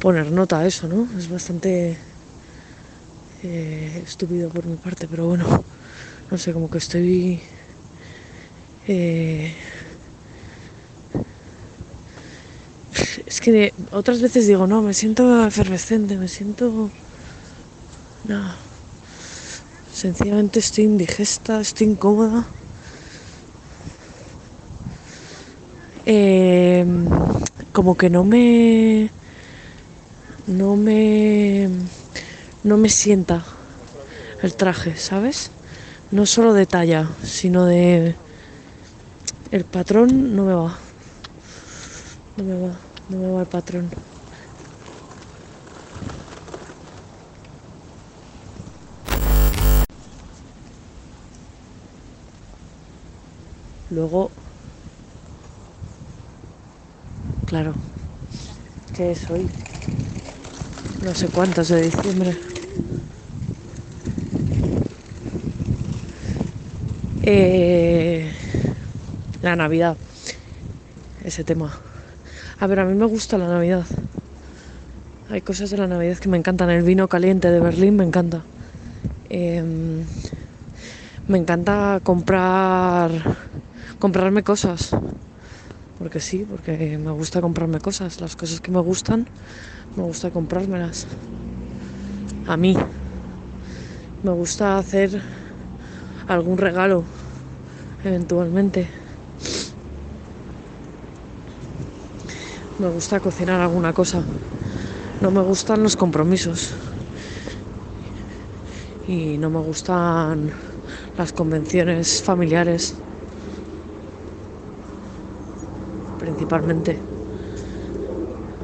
[0.00, 1.06] poner nota a eso, ¿no?
[1.16, 1.96] Es bastante
[3.44, 5.46] eh, estúpido por mi parte, pero bueno,
[6.28, 7.40] no sé, como que estoy...
[8.88, 9.54] eh,
[13.24, 16.90] es que otras veces digo, no, me siento efervescente, me siento...
[18.24, 18.42] No.
[19.92, 22.44] Sencillamente estoy indigesta, estoy incómoda.
[26.06, 26.39] Eh,
[27.80, 29.10] como que no me
[30.46, 31.66] no me
[32.62, 33.42] no me sienta
[34.42, 35.50] el traje, ¿sabes?
[36.10, 38.14] No solo de talla, sino de
[39.50, 40.76] el patrón no me va.
[42.36, 42.76] No me va,
[43.08, 43.88] no me va el patrón.
[53.88, 54.30] Luego
[57.50, 57.74] Claro.
[58.96, 59.44] ¿Qué es hoy?
[61.04, 62.36] No sé cuántos de diciembre.
[67.24, 68.32] Eh,
[69.42, 69.96] la Navidad.
[71.24, 71.76] Ese tema.
[72.60, 73.84] A ver, a mí me gusta la Navidad.
[75.28, 76.70] Hay cosas de la Navidad que me encantan.
[76.70, 78.42] El vino caliente de Berlín me encanta.
[79.28, 80.04] Em,
[81.26, 83.10] me encanta comprar
[83.98, 84.92] comprarme cosas
[86.00, 88.22] porque sí, porque me gusta comprarme cosas.
[88.22, 89.28] Las cosas que me gustan,
[89.96, 91.06] me gusta comprármelas.
[92.46, 92.74] A mí.
[94.22, 95.22] Me gusta hacer
[96.26, 97.04] algún regalo,
[98.02, 98.88] eventualmente.
[102.78, 104.24] Me gusta cocinar alguna cosa.
[105.20, 106.70] No me gustan los compromisos.
[109.06, 110.50] Y no me gustan
[111.18, 113.09] las convenciones familiares.
[116.50, 116.98] Principalmente.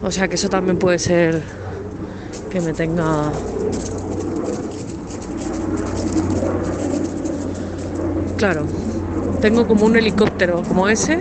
[0.03, 1.41] O sea que eso también puede ser
[2.51, 3.31] que me tenga
[8.37, 8.67] Claro,
[9.41, 11.21] tengo como un helicóptero como ese,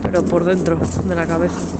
[0.00, 1.73] pero por dentro de la cabeza.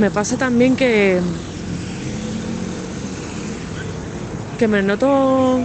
[0.00, 1.20] Me pasa también que
[4.58, 5.60] que me noto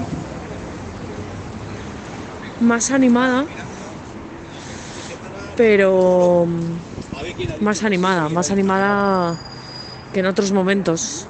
[2.60, 3.46] más animada,
[5.56, 6.46] pero
[7.62, 9.40] más animada, más animada
[10.12, 11.28] que en otros momentos,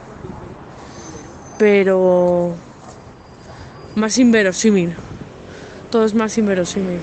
[1.59, 2.57] pero
[3.93, 4.95] más inverosímil.
[5.91, 7.01] Todo es más inverosímil.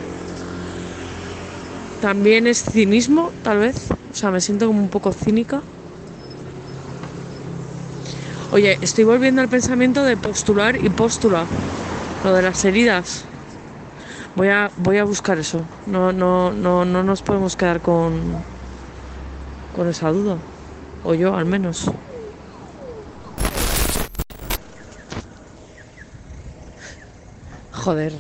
[2.01, 3.77] También es cinismo, tal vez.
[4.13, 5.63] O sea, me siento como un poco cínica.
[8.53, 11.47] Oye, estoy volviendo al pensamiento de postular y póstula.
[12.23, 13.25] Lo de las heridas.
[14.37, 15.63] Voy a, voy a buscar eso.
[15.87, 18.21] No, no, no, no nos podemos quedar con,
[19.75, 20.37] con esa duda.
[21.03, 21.91] O yo, al menos.
[27.73, 28.13] Joder,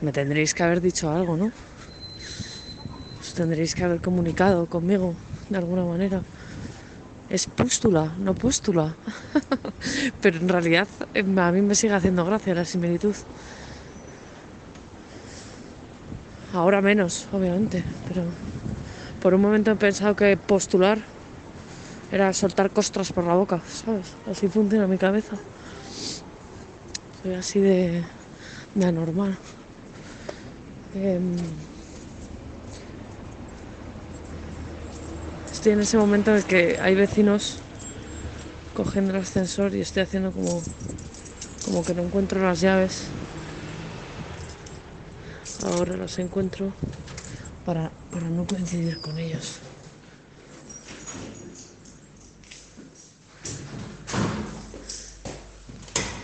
[0.00, 1.52] me tendréis que haber dicho algo, ¿no?
[3.20, 5.14] Os tendréis que haber comunicado conmigo
[5.50, 6.20] de alguna manera.
[7.30, 8.96] Es pústula, no póstula.
[10.22, 13.14] Pero en realidad eh, a mí me sigue haciendo gracia la similitud.
[16.54, 18.22] Ahora menos, obviamente, pero
[19.20, 20.98] por un momento he pensado que postular
[22.10, 24.14] era soltar costras por la boca, ¿sabes?
[24.26, 25.36] Así funciona mi cabeza.
[27.22, 28.02] Soy así de,
[28.74, 29.36] de anormal.
[30.94, 31.36] Em,
[35.70, 37.58] en ese momento en el que hay vecinos
[38.74, 40.62] cogiendo el ascensor y estoy haciendo como,
[41.64, 43.04] como que no encuentro las llaves.
[45.64, 46.72] Ahora las encuentro
[47.64, 49.58] para, para no coincidir con ellos.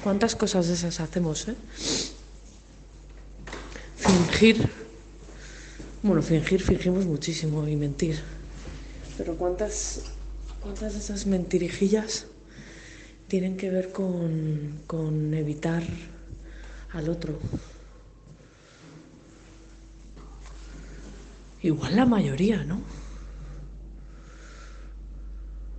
[0.03, 1.57] ¿Cuántas cosas de esas hacemos, eh?
[3.97, 4.71] Fingir.
[6.03, 8.34] Bueno, fingir, fingimos muchísimo y mentir.
[9.17, 10.03] Pero ¿cuántas,
[10.61, 12.27] cuántas de esas mentirijillas
[13.29, 15.83] tienen que ver con, con evitar
[16.93, 17.39] al otro?
[21.63, 22.83] Igual la mayoría, ¿no?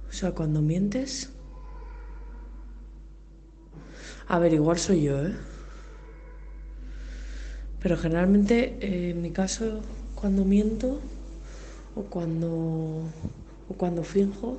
[0.10, 1.30] O sea, cuando mientes...
[4.28, 5.36] A ver, igual soy yo, ¿eh?
[7.80, 9.82] Pero generalmente, eh, en mi caso,
[10.16, 11.00] cuando miento
[11.96, 12.50] o cuando,
[13.70, 14.58] o cuando finjo,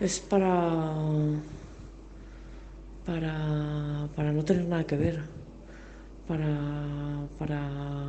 [0.00, 0.94] es para,
[3.04, 5.22] para, para no tener nada que ver,
[6.26, 8.08] para, para,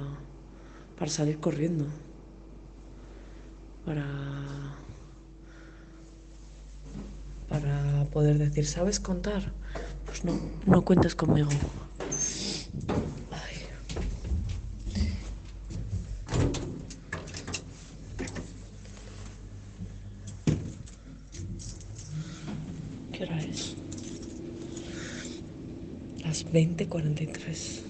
[0.98, 1.86] para salir corriendo,
[3.86, 4.06] para,
[7.48, 9.52] para poder decir, ¿sabes contar?
[10.06, 11.50] Pues no, no cuentes conmigo.
[13.32, 13.58] Ay.
[23.12, 23.76] ¿Qué hora es?
[26.24, 27.82] Las 20.43.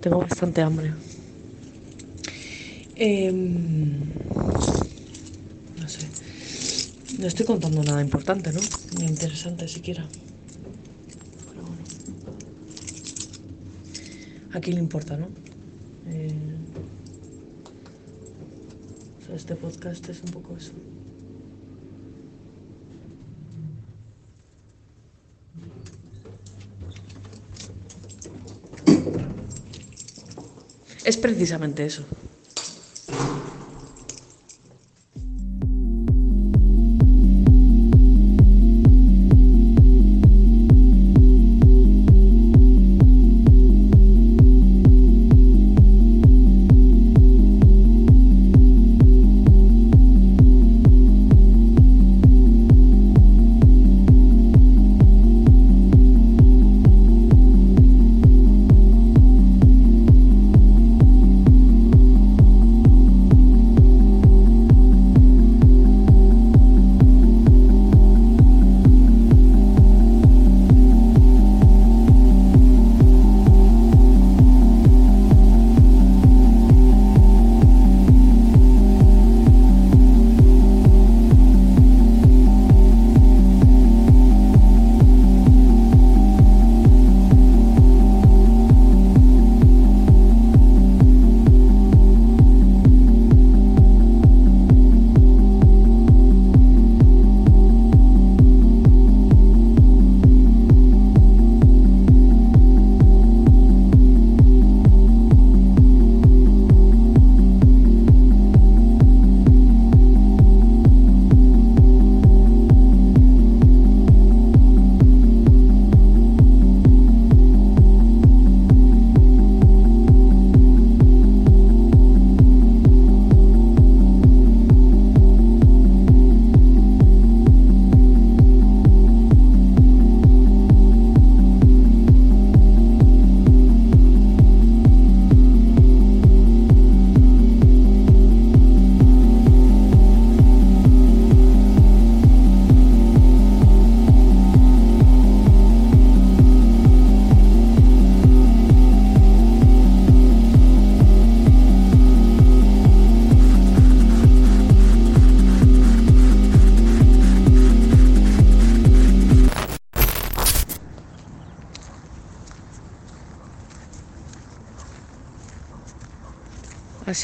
[0.00, 0.92] Tengo bastante hambre.
[2.94, 3.98] Em,
[5.80, 6.06] no sé.
[7.18, 8.60] No estoy contando nada importante, ¿no?
[8.98, 10.06] Ni interesante siquiera.
[11.48, 11.82] Pero bueno.
[14.52, 15.26] ¿A quién le importa, no?
[16.06, 16.32] Eh,
[19.20, 20.72] o sea, este podcast es un poco eso.
[31.04, 32.04] Es precisamente eso.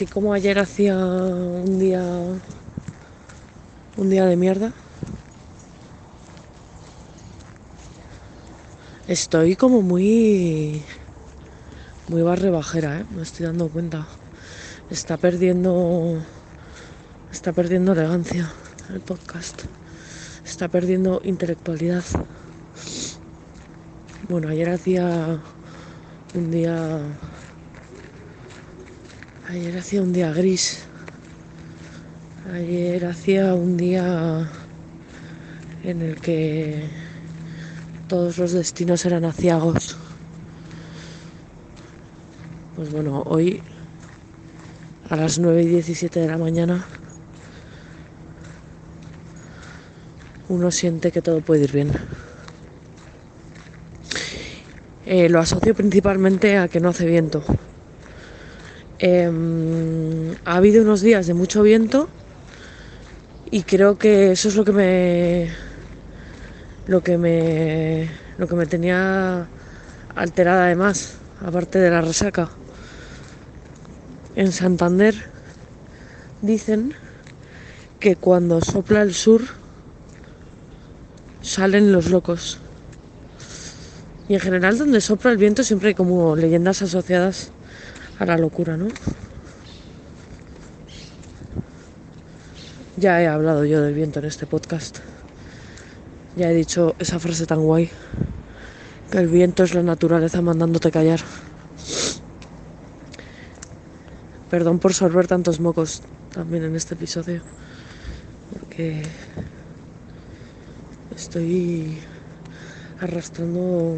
[0.01, 2.03] Así como ayer hacía un día
[3.99, 4.73] un día de mierda.
[9.07, 10.83] Estoy como muy
[12.09, 13.05] muy barre bajera, ¿eh?
[13.15, 14.07] me estoy dando cuenta.
[14.89, 16.25] Está perdiendo
[17.31, 18.51] está perdiendo elegancia
[18.89, 19.65] el podcast.
[20.47, 22.05] Está perdiendo intelectualidad.
[24.31, 25.39] Bueno, ayer hacía
[26.35, 27.03] un día
[29.51, 30.85] ayer hacía un día gris.
[32.55, 34.49] Ayer hacía un día
[35.83, 36.85] en el que
[38.09, 39.97] todos los destinos eran aciagos.
[42.77, 43.61] Pues bueno, hoy
[45.09, 46.87] a las 9 y 17 de la mañana
[50.49, 51.93] uno siente que todo puede ir bien.
[55.07, 57.43] Eh, lo asocio principalmente a que no hace viento.
[59.03, 62.11] Em, ha habido unos días de mucho viento
[63.51, 65.49] y creo que eso es lo que me
[66.87, 69.49] lo que me lo que me tenía
[70.15, 72.51] alterada además, aparte de la resaca.
[74.37, 75.15] En Santander
[76.43, 76.93] dicen
[78.01, 79.41] que cuando sopla el sur
[81.41, 82.59] salen los locos.
[84.29, 87.51] Y en general donde sopla el viento siempre hay como leyendas asociadas
[88.21, 88.89] a la locura, ¿no?
[92.99, 94.99] Ya he hablado yo del viento en este podcast.
[96.37, 97.91] Ya he dicho esa frase tan guay.
[99.11, 101.21] Que el viento es la naturaleza mandándote callar.
[104.51, 106.03] Perdón por sorber tantos mocos
[106.35, 107.41] también en este episodio.
[108.53, 109.03] Porque
[111.17, 111.99] estoy
[113.01, 113.97] arrastrando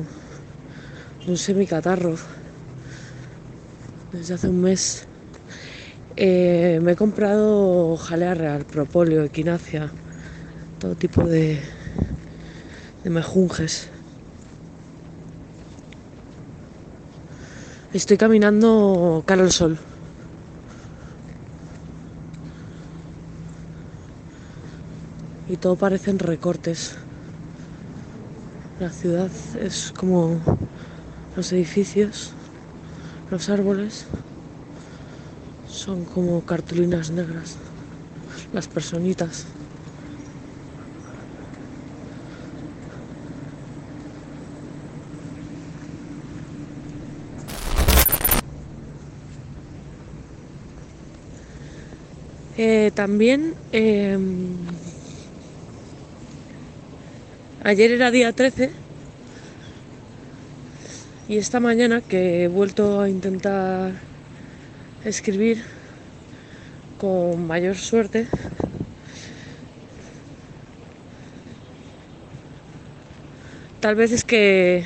[1.27, 2.15] un semicatarro
[4.13, 5.07] desde hace un mes.
[6.17, 9.91] Eh, me he comprado jalea real, propóleo, equinacia,
[10.79, 11.59] todo tipo de,
[13.03, 13.89] de mejunjes.
[17.95, 19.79] Estoy caminando cara al sol.
[25.49, 26.97] Y todo parecen recortes.
[28.81, 30.41] La ciudad es como
[31.37, 32.33] los edificios,
[33.33, 34.05] los árboles
[35.67, 37.57] son como cartulinas negras.
[38.53, 39.47] Las personitas.
[52.59, 54.19] Eh, también eh,
[57.65, 58.71] ayer era día 13
[61.33, 63.93] y esta mañana que he vuelto a intentar
[65.03, 65.65] escribir
[66.99, 68.27] con mayor suerte
[73.81, 74.85] tal vez es que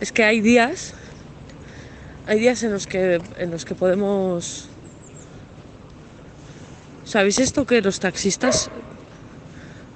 [0.00, 0.94] es que hay días
[2.26, 4.66] hay días en los que en los que podemos
[7.04, 8.70] ¿Sabéis esto que los taxistas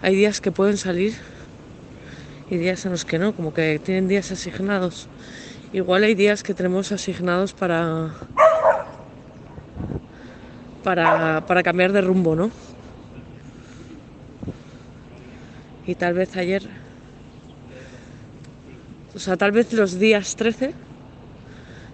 [0.03, 1.17] hay días que pueden salir
[2.51, 5.09] y días en los que no, como que tienen días asignados?
[5.73, 8.15] Igual hay días que tenemos asignados para
[10.83, 12.51] para, para cambiar de rumbo, ¿no?
[15.87, 16.69] Y tal vez ayer,
[19.15, 20.75] o sea, tal vez los días 13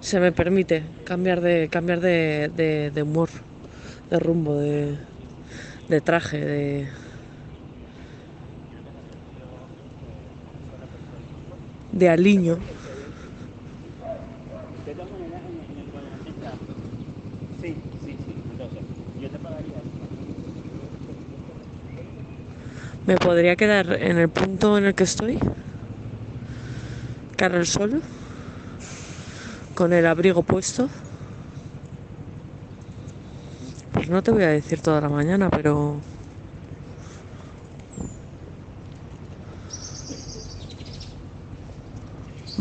[0.01, 3.31] se me permite cambiar de cambiar de, de- de humor,
[4.11, 4.99] de rumbo, de,
[5.89, 6.89] de traje, de
[11.95, 12.59] de aliño.
[23.07, 25.39] Me podría quedar en el punto en el que estoy,
[27.37, 28.03] cara al sol,
[29.75, 30.89] con el abrigo puesto.
[33.93, 36.01] Pues no te voy a decir toda la mañana, pero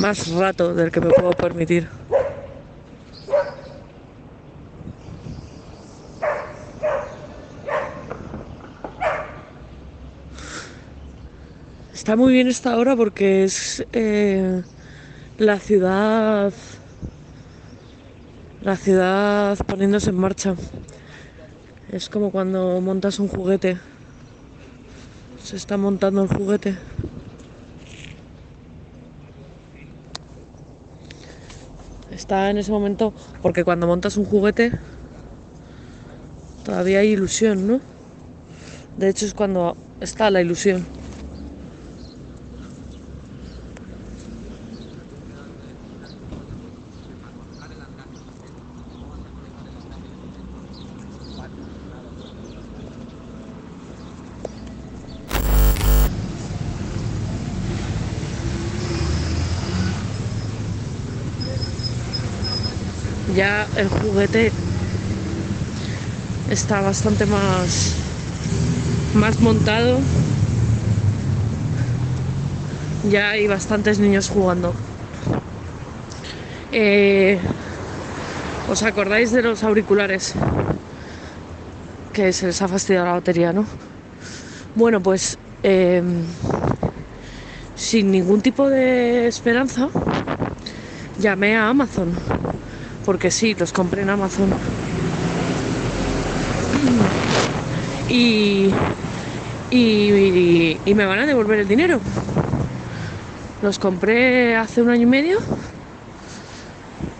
[0.03, 1.87] más rato del que me puedo permitir.
[11.93, 14.63] Está muy bien esta hora porque es eh,
[15.37, 16.51] la ciudad,
[18.61, 20.55] la ciudad poniéndose en marcha.
[21.93, 23.77] Es como cuando montas un juguete.
[25.41, 26.77] Se está montando el juguete.
[32.23, 34.71] Está en ese momento, porque cuando montas un juguete
[36.63, 37.81] todavía hay ilusión, ¿no?
[38.97, 40.85] De hecho es cuando está la ilusión.
[63.35, 64.51] Ya el juguete
[66.49, 67.95] está bastante más
[69.15, 69.99] más montado.
[73.09, 74.73] Ya hay bastantes niños jugando.
[76.71, 77.39] Eh,
[78.69, 80.33] ¿Os acordáis de los auriculares?
[82.13, 83.65] Que se les ha fastidiado la batería, ¿no?
[84.75, 86.01] Bueno, pues eh,
[87.75, 89.89] sin ningún tipo de esperanza,
[91.19, 92.13] llamé a Amazon.
[93.05, 94.49] Porque sí, los compré en Amazon.
[98.09, 98.69] Y,
[99.71, 101.99] y, y me van a devolver el dinero.
[103.61, 105.39] Los compré hace un año y medio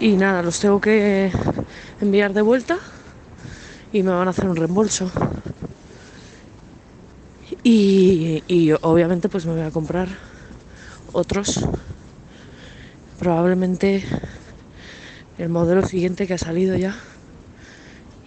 [0.03, 1.31] y nada, los tengo que
[2.01, 2.77] enviar de vuelta
[3.93, 5.09] y me van a hacer un reembolso.
[7.63, 10.09] Y, y obviamente pues me voy a comprar
[11.13, 11.61] otros.
[13.17, 14.03] Probablemente
[15.37, 16.95] el modelo siguiente que ha salido ya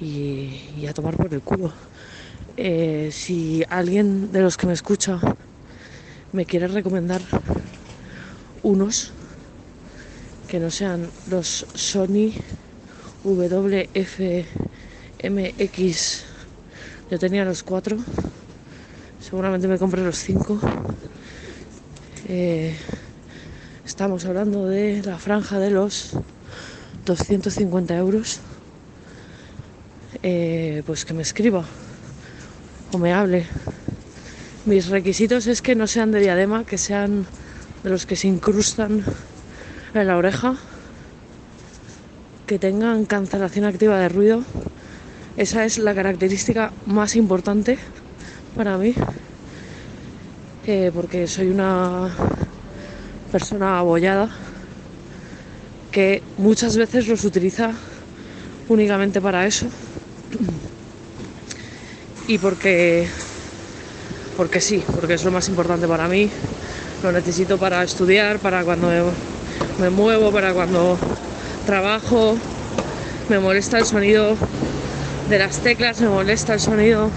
[0.01, 1.73] y, a tomar por el culo.
[2.57, 5.21] Eh, si alguien de los que me escucha
[6.33, 7.21] me quiere recomendar
[8.63, 9.13] unos
[10.49, 12.33] que no sean los Sony
[13.25, 14.47] WF-MX.
[17.11, 17.97] Yo tenía los cuatro.
[19.21, 20.61] Seguramente me compré los cinco.
[22.29, 22.77] Eh,
[23.85, 26.17] estamos hablando de la franja de los
[27.07, 28.41] 250 euros.
[30.23, 31.65] Eh, pues que me escriba
[32.93, 33.47] o me hable.
[34.65, 37.27] Mis requisitos es que no sean de diadema, que sean
[37.85, 39.05] de los que se incrustan
[39.95, 40.57] en la oreja,
[42.47, 44.43] que tengan cancelación activa de ruido.
[45.37, 47.79] Esa es la característica más importante
[48.57, 48.95] para mí,
[50.67, 52.11] eh, porque soy una
[53.31, 54.46] persona abollada
[55.97, 57.71] que muchas veces los utiliza
[58.69, 59.65] únicamente para eso
[62.29, 63.09] y porque
[64.37, 66.29] porque sí, porque es lo más importante para mí.
[67.03, 69.01] Lo necesito para estudiar, para cuando me,
[69.81, 70.99] me muevo, para cuando
[71.65, 72.37] trabajo.
[73.31, 74.37] Me molesta el sonido
[75.31, 77.09] de las teclas, me molesta el sonido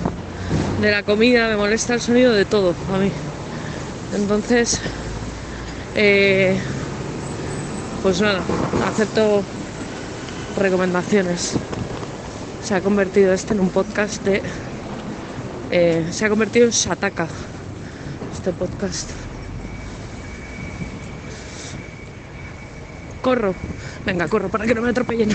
[0.82, 3.12] de la comida, me molesta el sonido de todo a mí.
[4.16, 4.80] Entonces,
[5.98, 6.58] eh,
[8.02, 8.42] pues nada,
[8.88, 9.44] acepto
[10.58, 11.56] recomendaciones.
[12.64, 14.42] Se ha convertido este en un podcast de
[15.72, 17.28] eh, se ha convertido en Sataka
[18.34, 19.10] este podcast.
[23.22, 23.54] Corro,
[24.06, 25.30] venga, corro para que no me atropellen.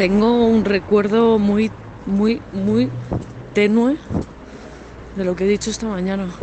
[0.00, 1.70] Tengo un recuerdo muy,
[2.06, 2.90] muy, muy
[3.52, 3.98] tenue
[5.14, 6.34] de lo que he dicho esta mañana.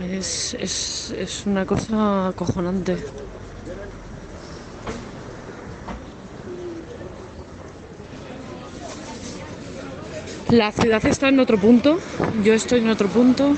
[0.00, 2.96] Es, es, es una cosa acojonante.
[10.54, 11.98] La ciudad está en otro punto,
[12.44, 13.56] yo estoy en otro punto.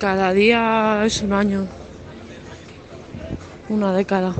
[0.00, 1.68] Cada día es un año,
[3.68, 4.34] una década.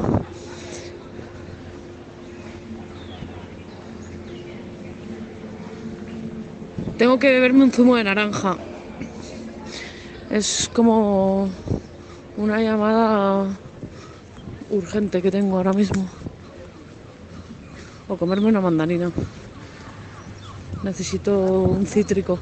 [6.97, 8.57] Tengo que beberme un zumo de naranja.
[10.31, 11.49] Es como
[12.36, 13.57] una llamada
[14.70, 16.09] urgente que tengo ahora mismo.
[18.09, 19.11] O comerme una mandarina.
[20.82, 22.39] Necesito un cítrico.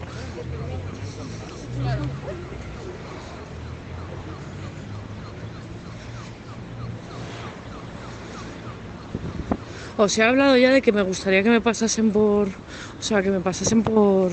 [9.99, 12.49] Os he hablado ya de que me gustaría que me pasasen por.
[12.49, 14.31] O sea, que me pasasen por.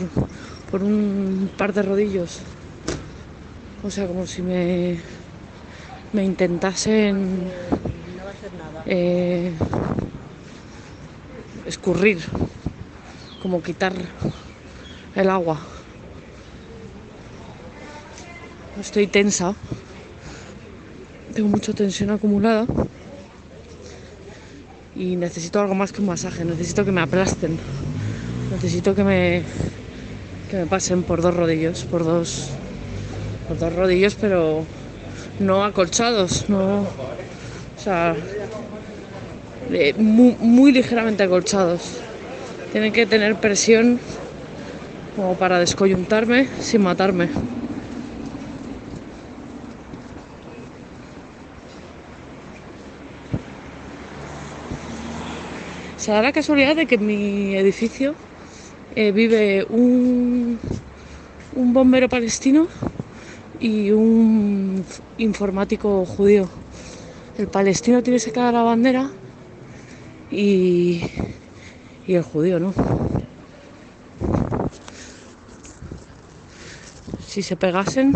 [0.69, 2.41] por un par de rodillos.
[3.81, 4.99] O sea, como si me.
[6.11, 7.47] me intentasen.
[8.85, 9.53] Eh,
[11.65, 12.19] escurrir.
[13.41, 13.93] Como quitar
[15.15, 15.59] el agua.
[18.79, 19.53] Estoy tensa.
[21.33, 22.65] Tengo mucha tensión acumulada
[24.95, 27.57] y necesito algo más que un masaje, necesito que me aplasten,
[28.51, 29.41] necesito que me,
[30.49, 32.49] que me pasen por dos rodillos, por dos,
[33.47, 34.65] por dos rodillos, pero
[35.39, 36.87] no acolchados, no, o
[37.83, 38.15] sea,
[39.71, 41.99] eh, muy, ligeramente acolchados.
[42.71, 43.99] Tienen que tener presión
[45.15, 47.29] como para descoyuntarme sin matarme.
[55.97, 58.13] Se da la casualidad de que en mi edificio
[58.95, 60.59] eh, vive un,
[61.55, 62.67] bombero palestino
[63.59, 64.83] y un
[65.17, 66.49] informático judío.
[67.37, 69.09] El palestino tiene sacada la bandera
[70.33, 71.09] y,
[72.07, 72.73] el judío no.
[77.25, 78.13] Si se pegasen,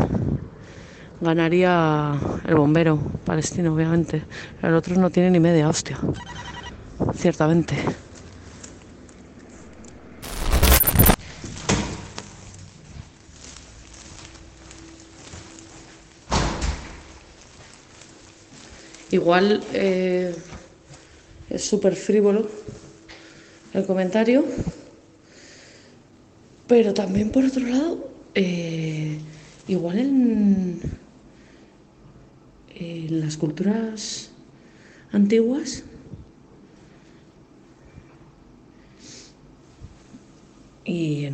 [1.21, 2.13] ganaría
[2.45, 4.23] el bombero palestino, obviamente.
[4.61, 5.97] El otro no tiene ni media hostia
[7.15, 7.75] ciertamente.
[19.09, 20.35] Igual eh,
[21.49, 22.47] es súper frívolo
[23.73, 24.45] el comentario,
[26.67, 29.17] pero también por otro lado, eh,
[29.67, 31.07] igual en,
[33.09, 34.29] las culturas
[35.11, 35.83] antiguas
[40.85, 41.27] y,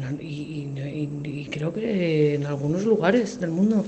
[1.52, 3.85] creo que en algunos lugares del mundo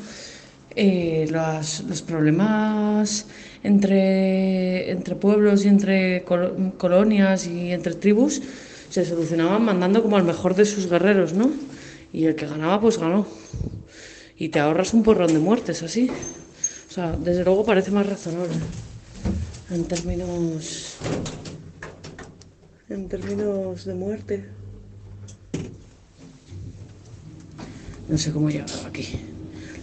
[0.76, 3.26] eh, los problemas
[3.66, 8.42] entre, entre pueblos y entre colo- colonias y entre tribus
[8.90, 11.52] se solucionaban mandando como al mejor de sus guerreros, ¿no?
[12.14, 13.26] Y el que ganaba, pues ganó.
[14.38, 16.10] Y te ahorras un porrón de muertes así.
[16.90, 18.54] O sea, desde luego parece más razonable
[19.70, 20.96] en términos
[22.88, 24.46] en términos de muerte.
[28.08, 29.20] No sé cómo he llegado aquí.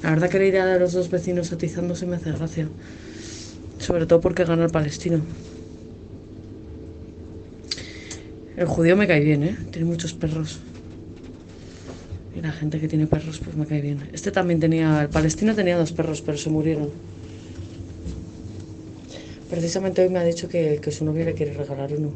[0.02, 2.68] La verdad que la idea de los dos vecinos atizándose me hace gracia.
[3.82, 5.20] Sobre todo porque gana el palestino.
[8.56, 9.56] El judío me cae bien, ¿eh?
[9.72, 10.60] Tiene muchos perros.
[12.36, 14.09] Y la gente que tiene perros, pues me cae bien.
[14.12, 16.90] Este también tenía, el palestino tenía dos perros, pero se murieron.
[19.50, 22.12] Precisamente hoy me ha dicho que, que su novia le quiere regalar uno.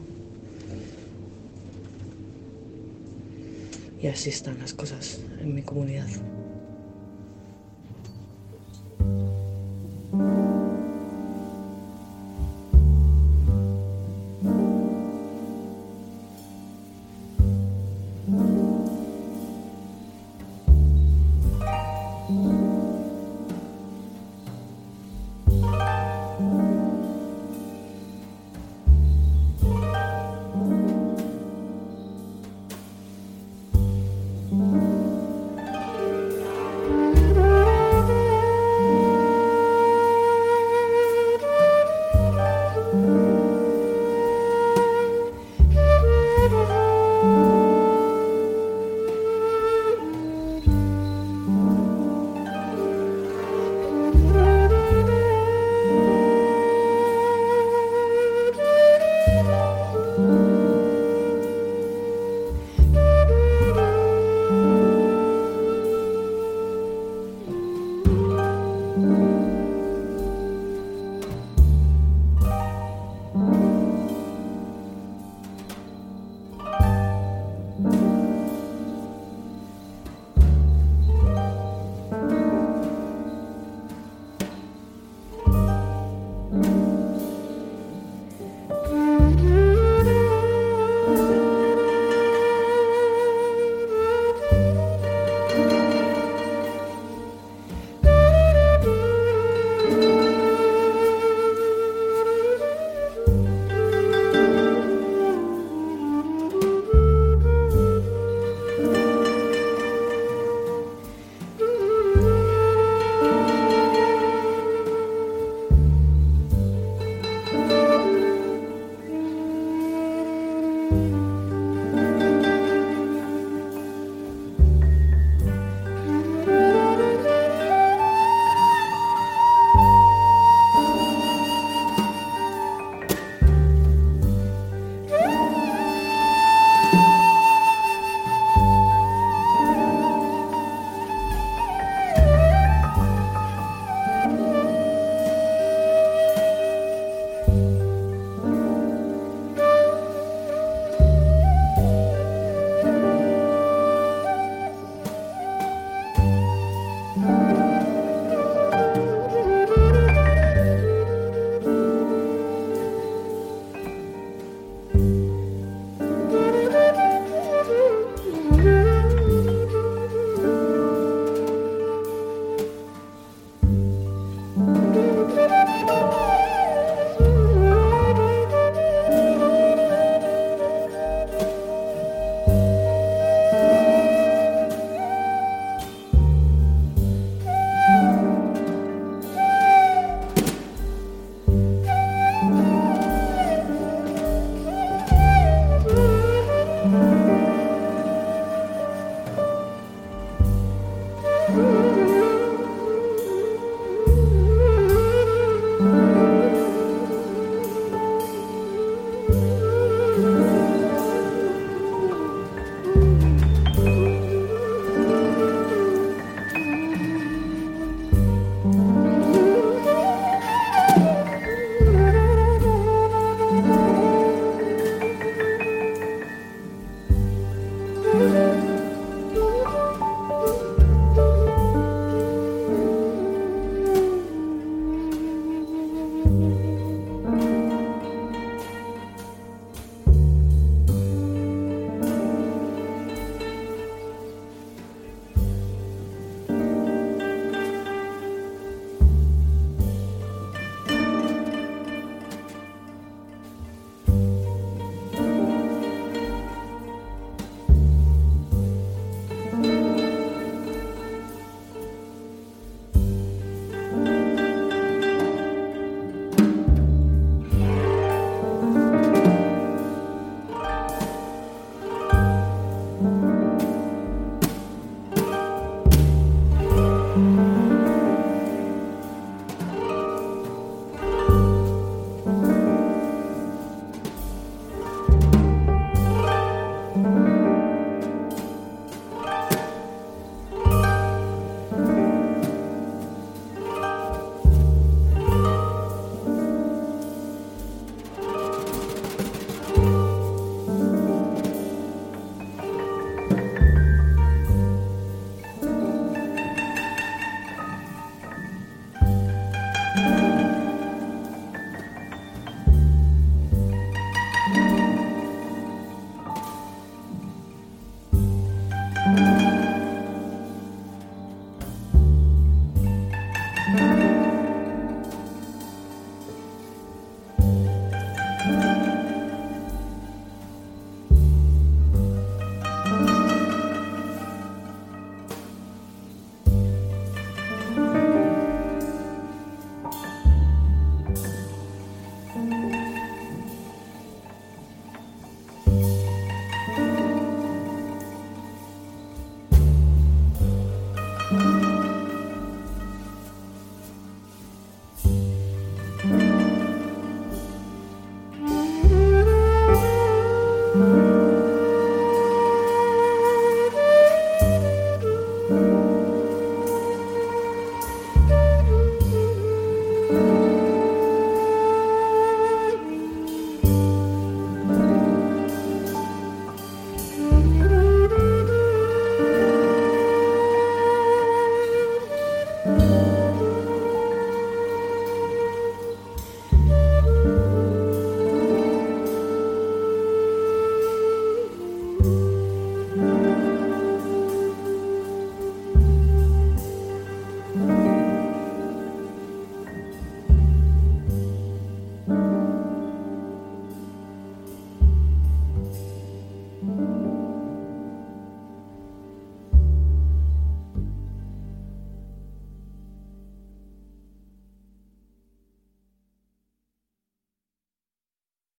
[4.00, 6.06] Y así están las cosas en mi comunidad.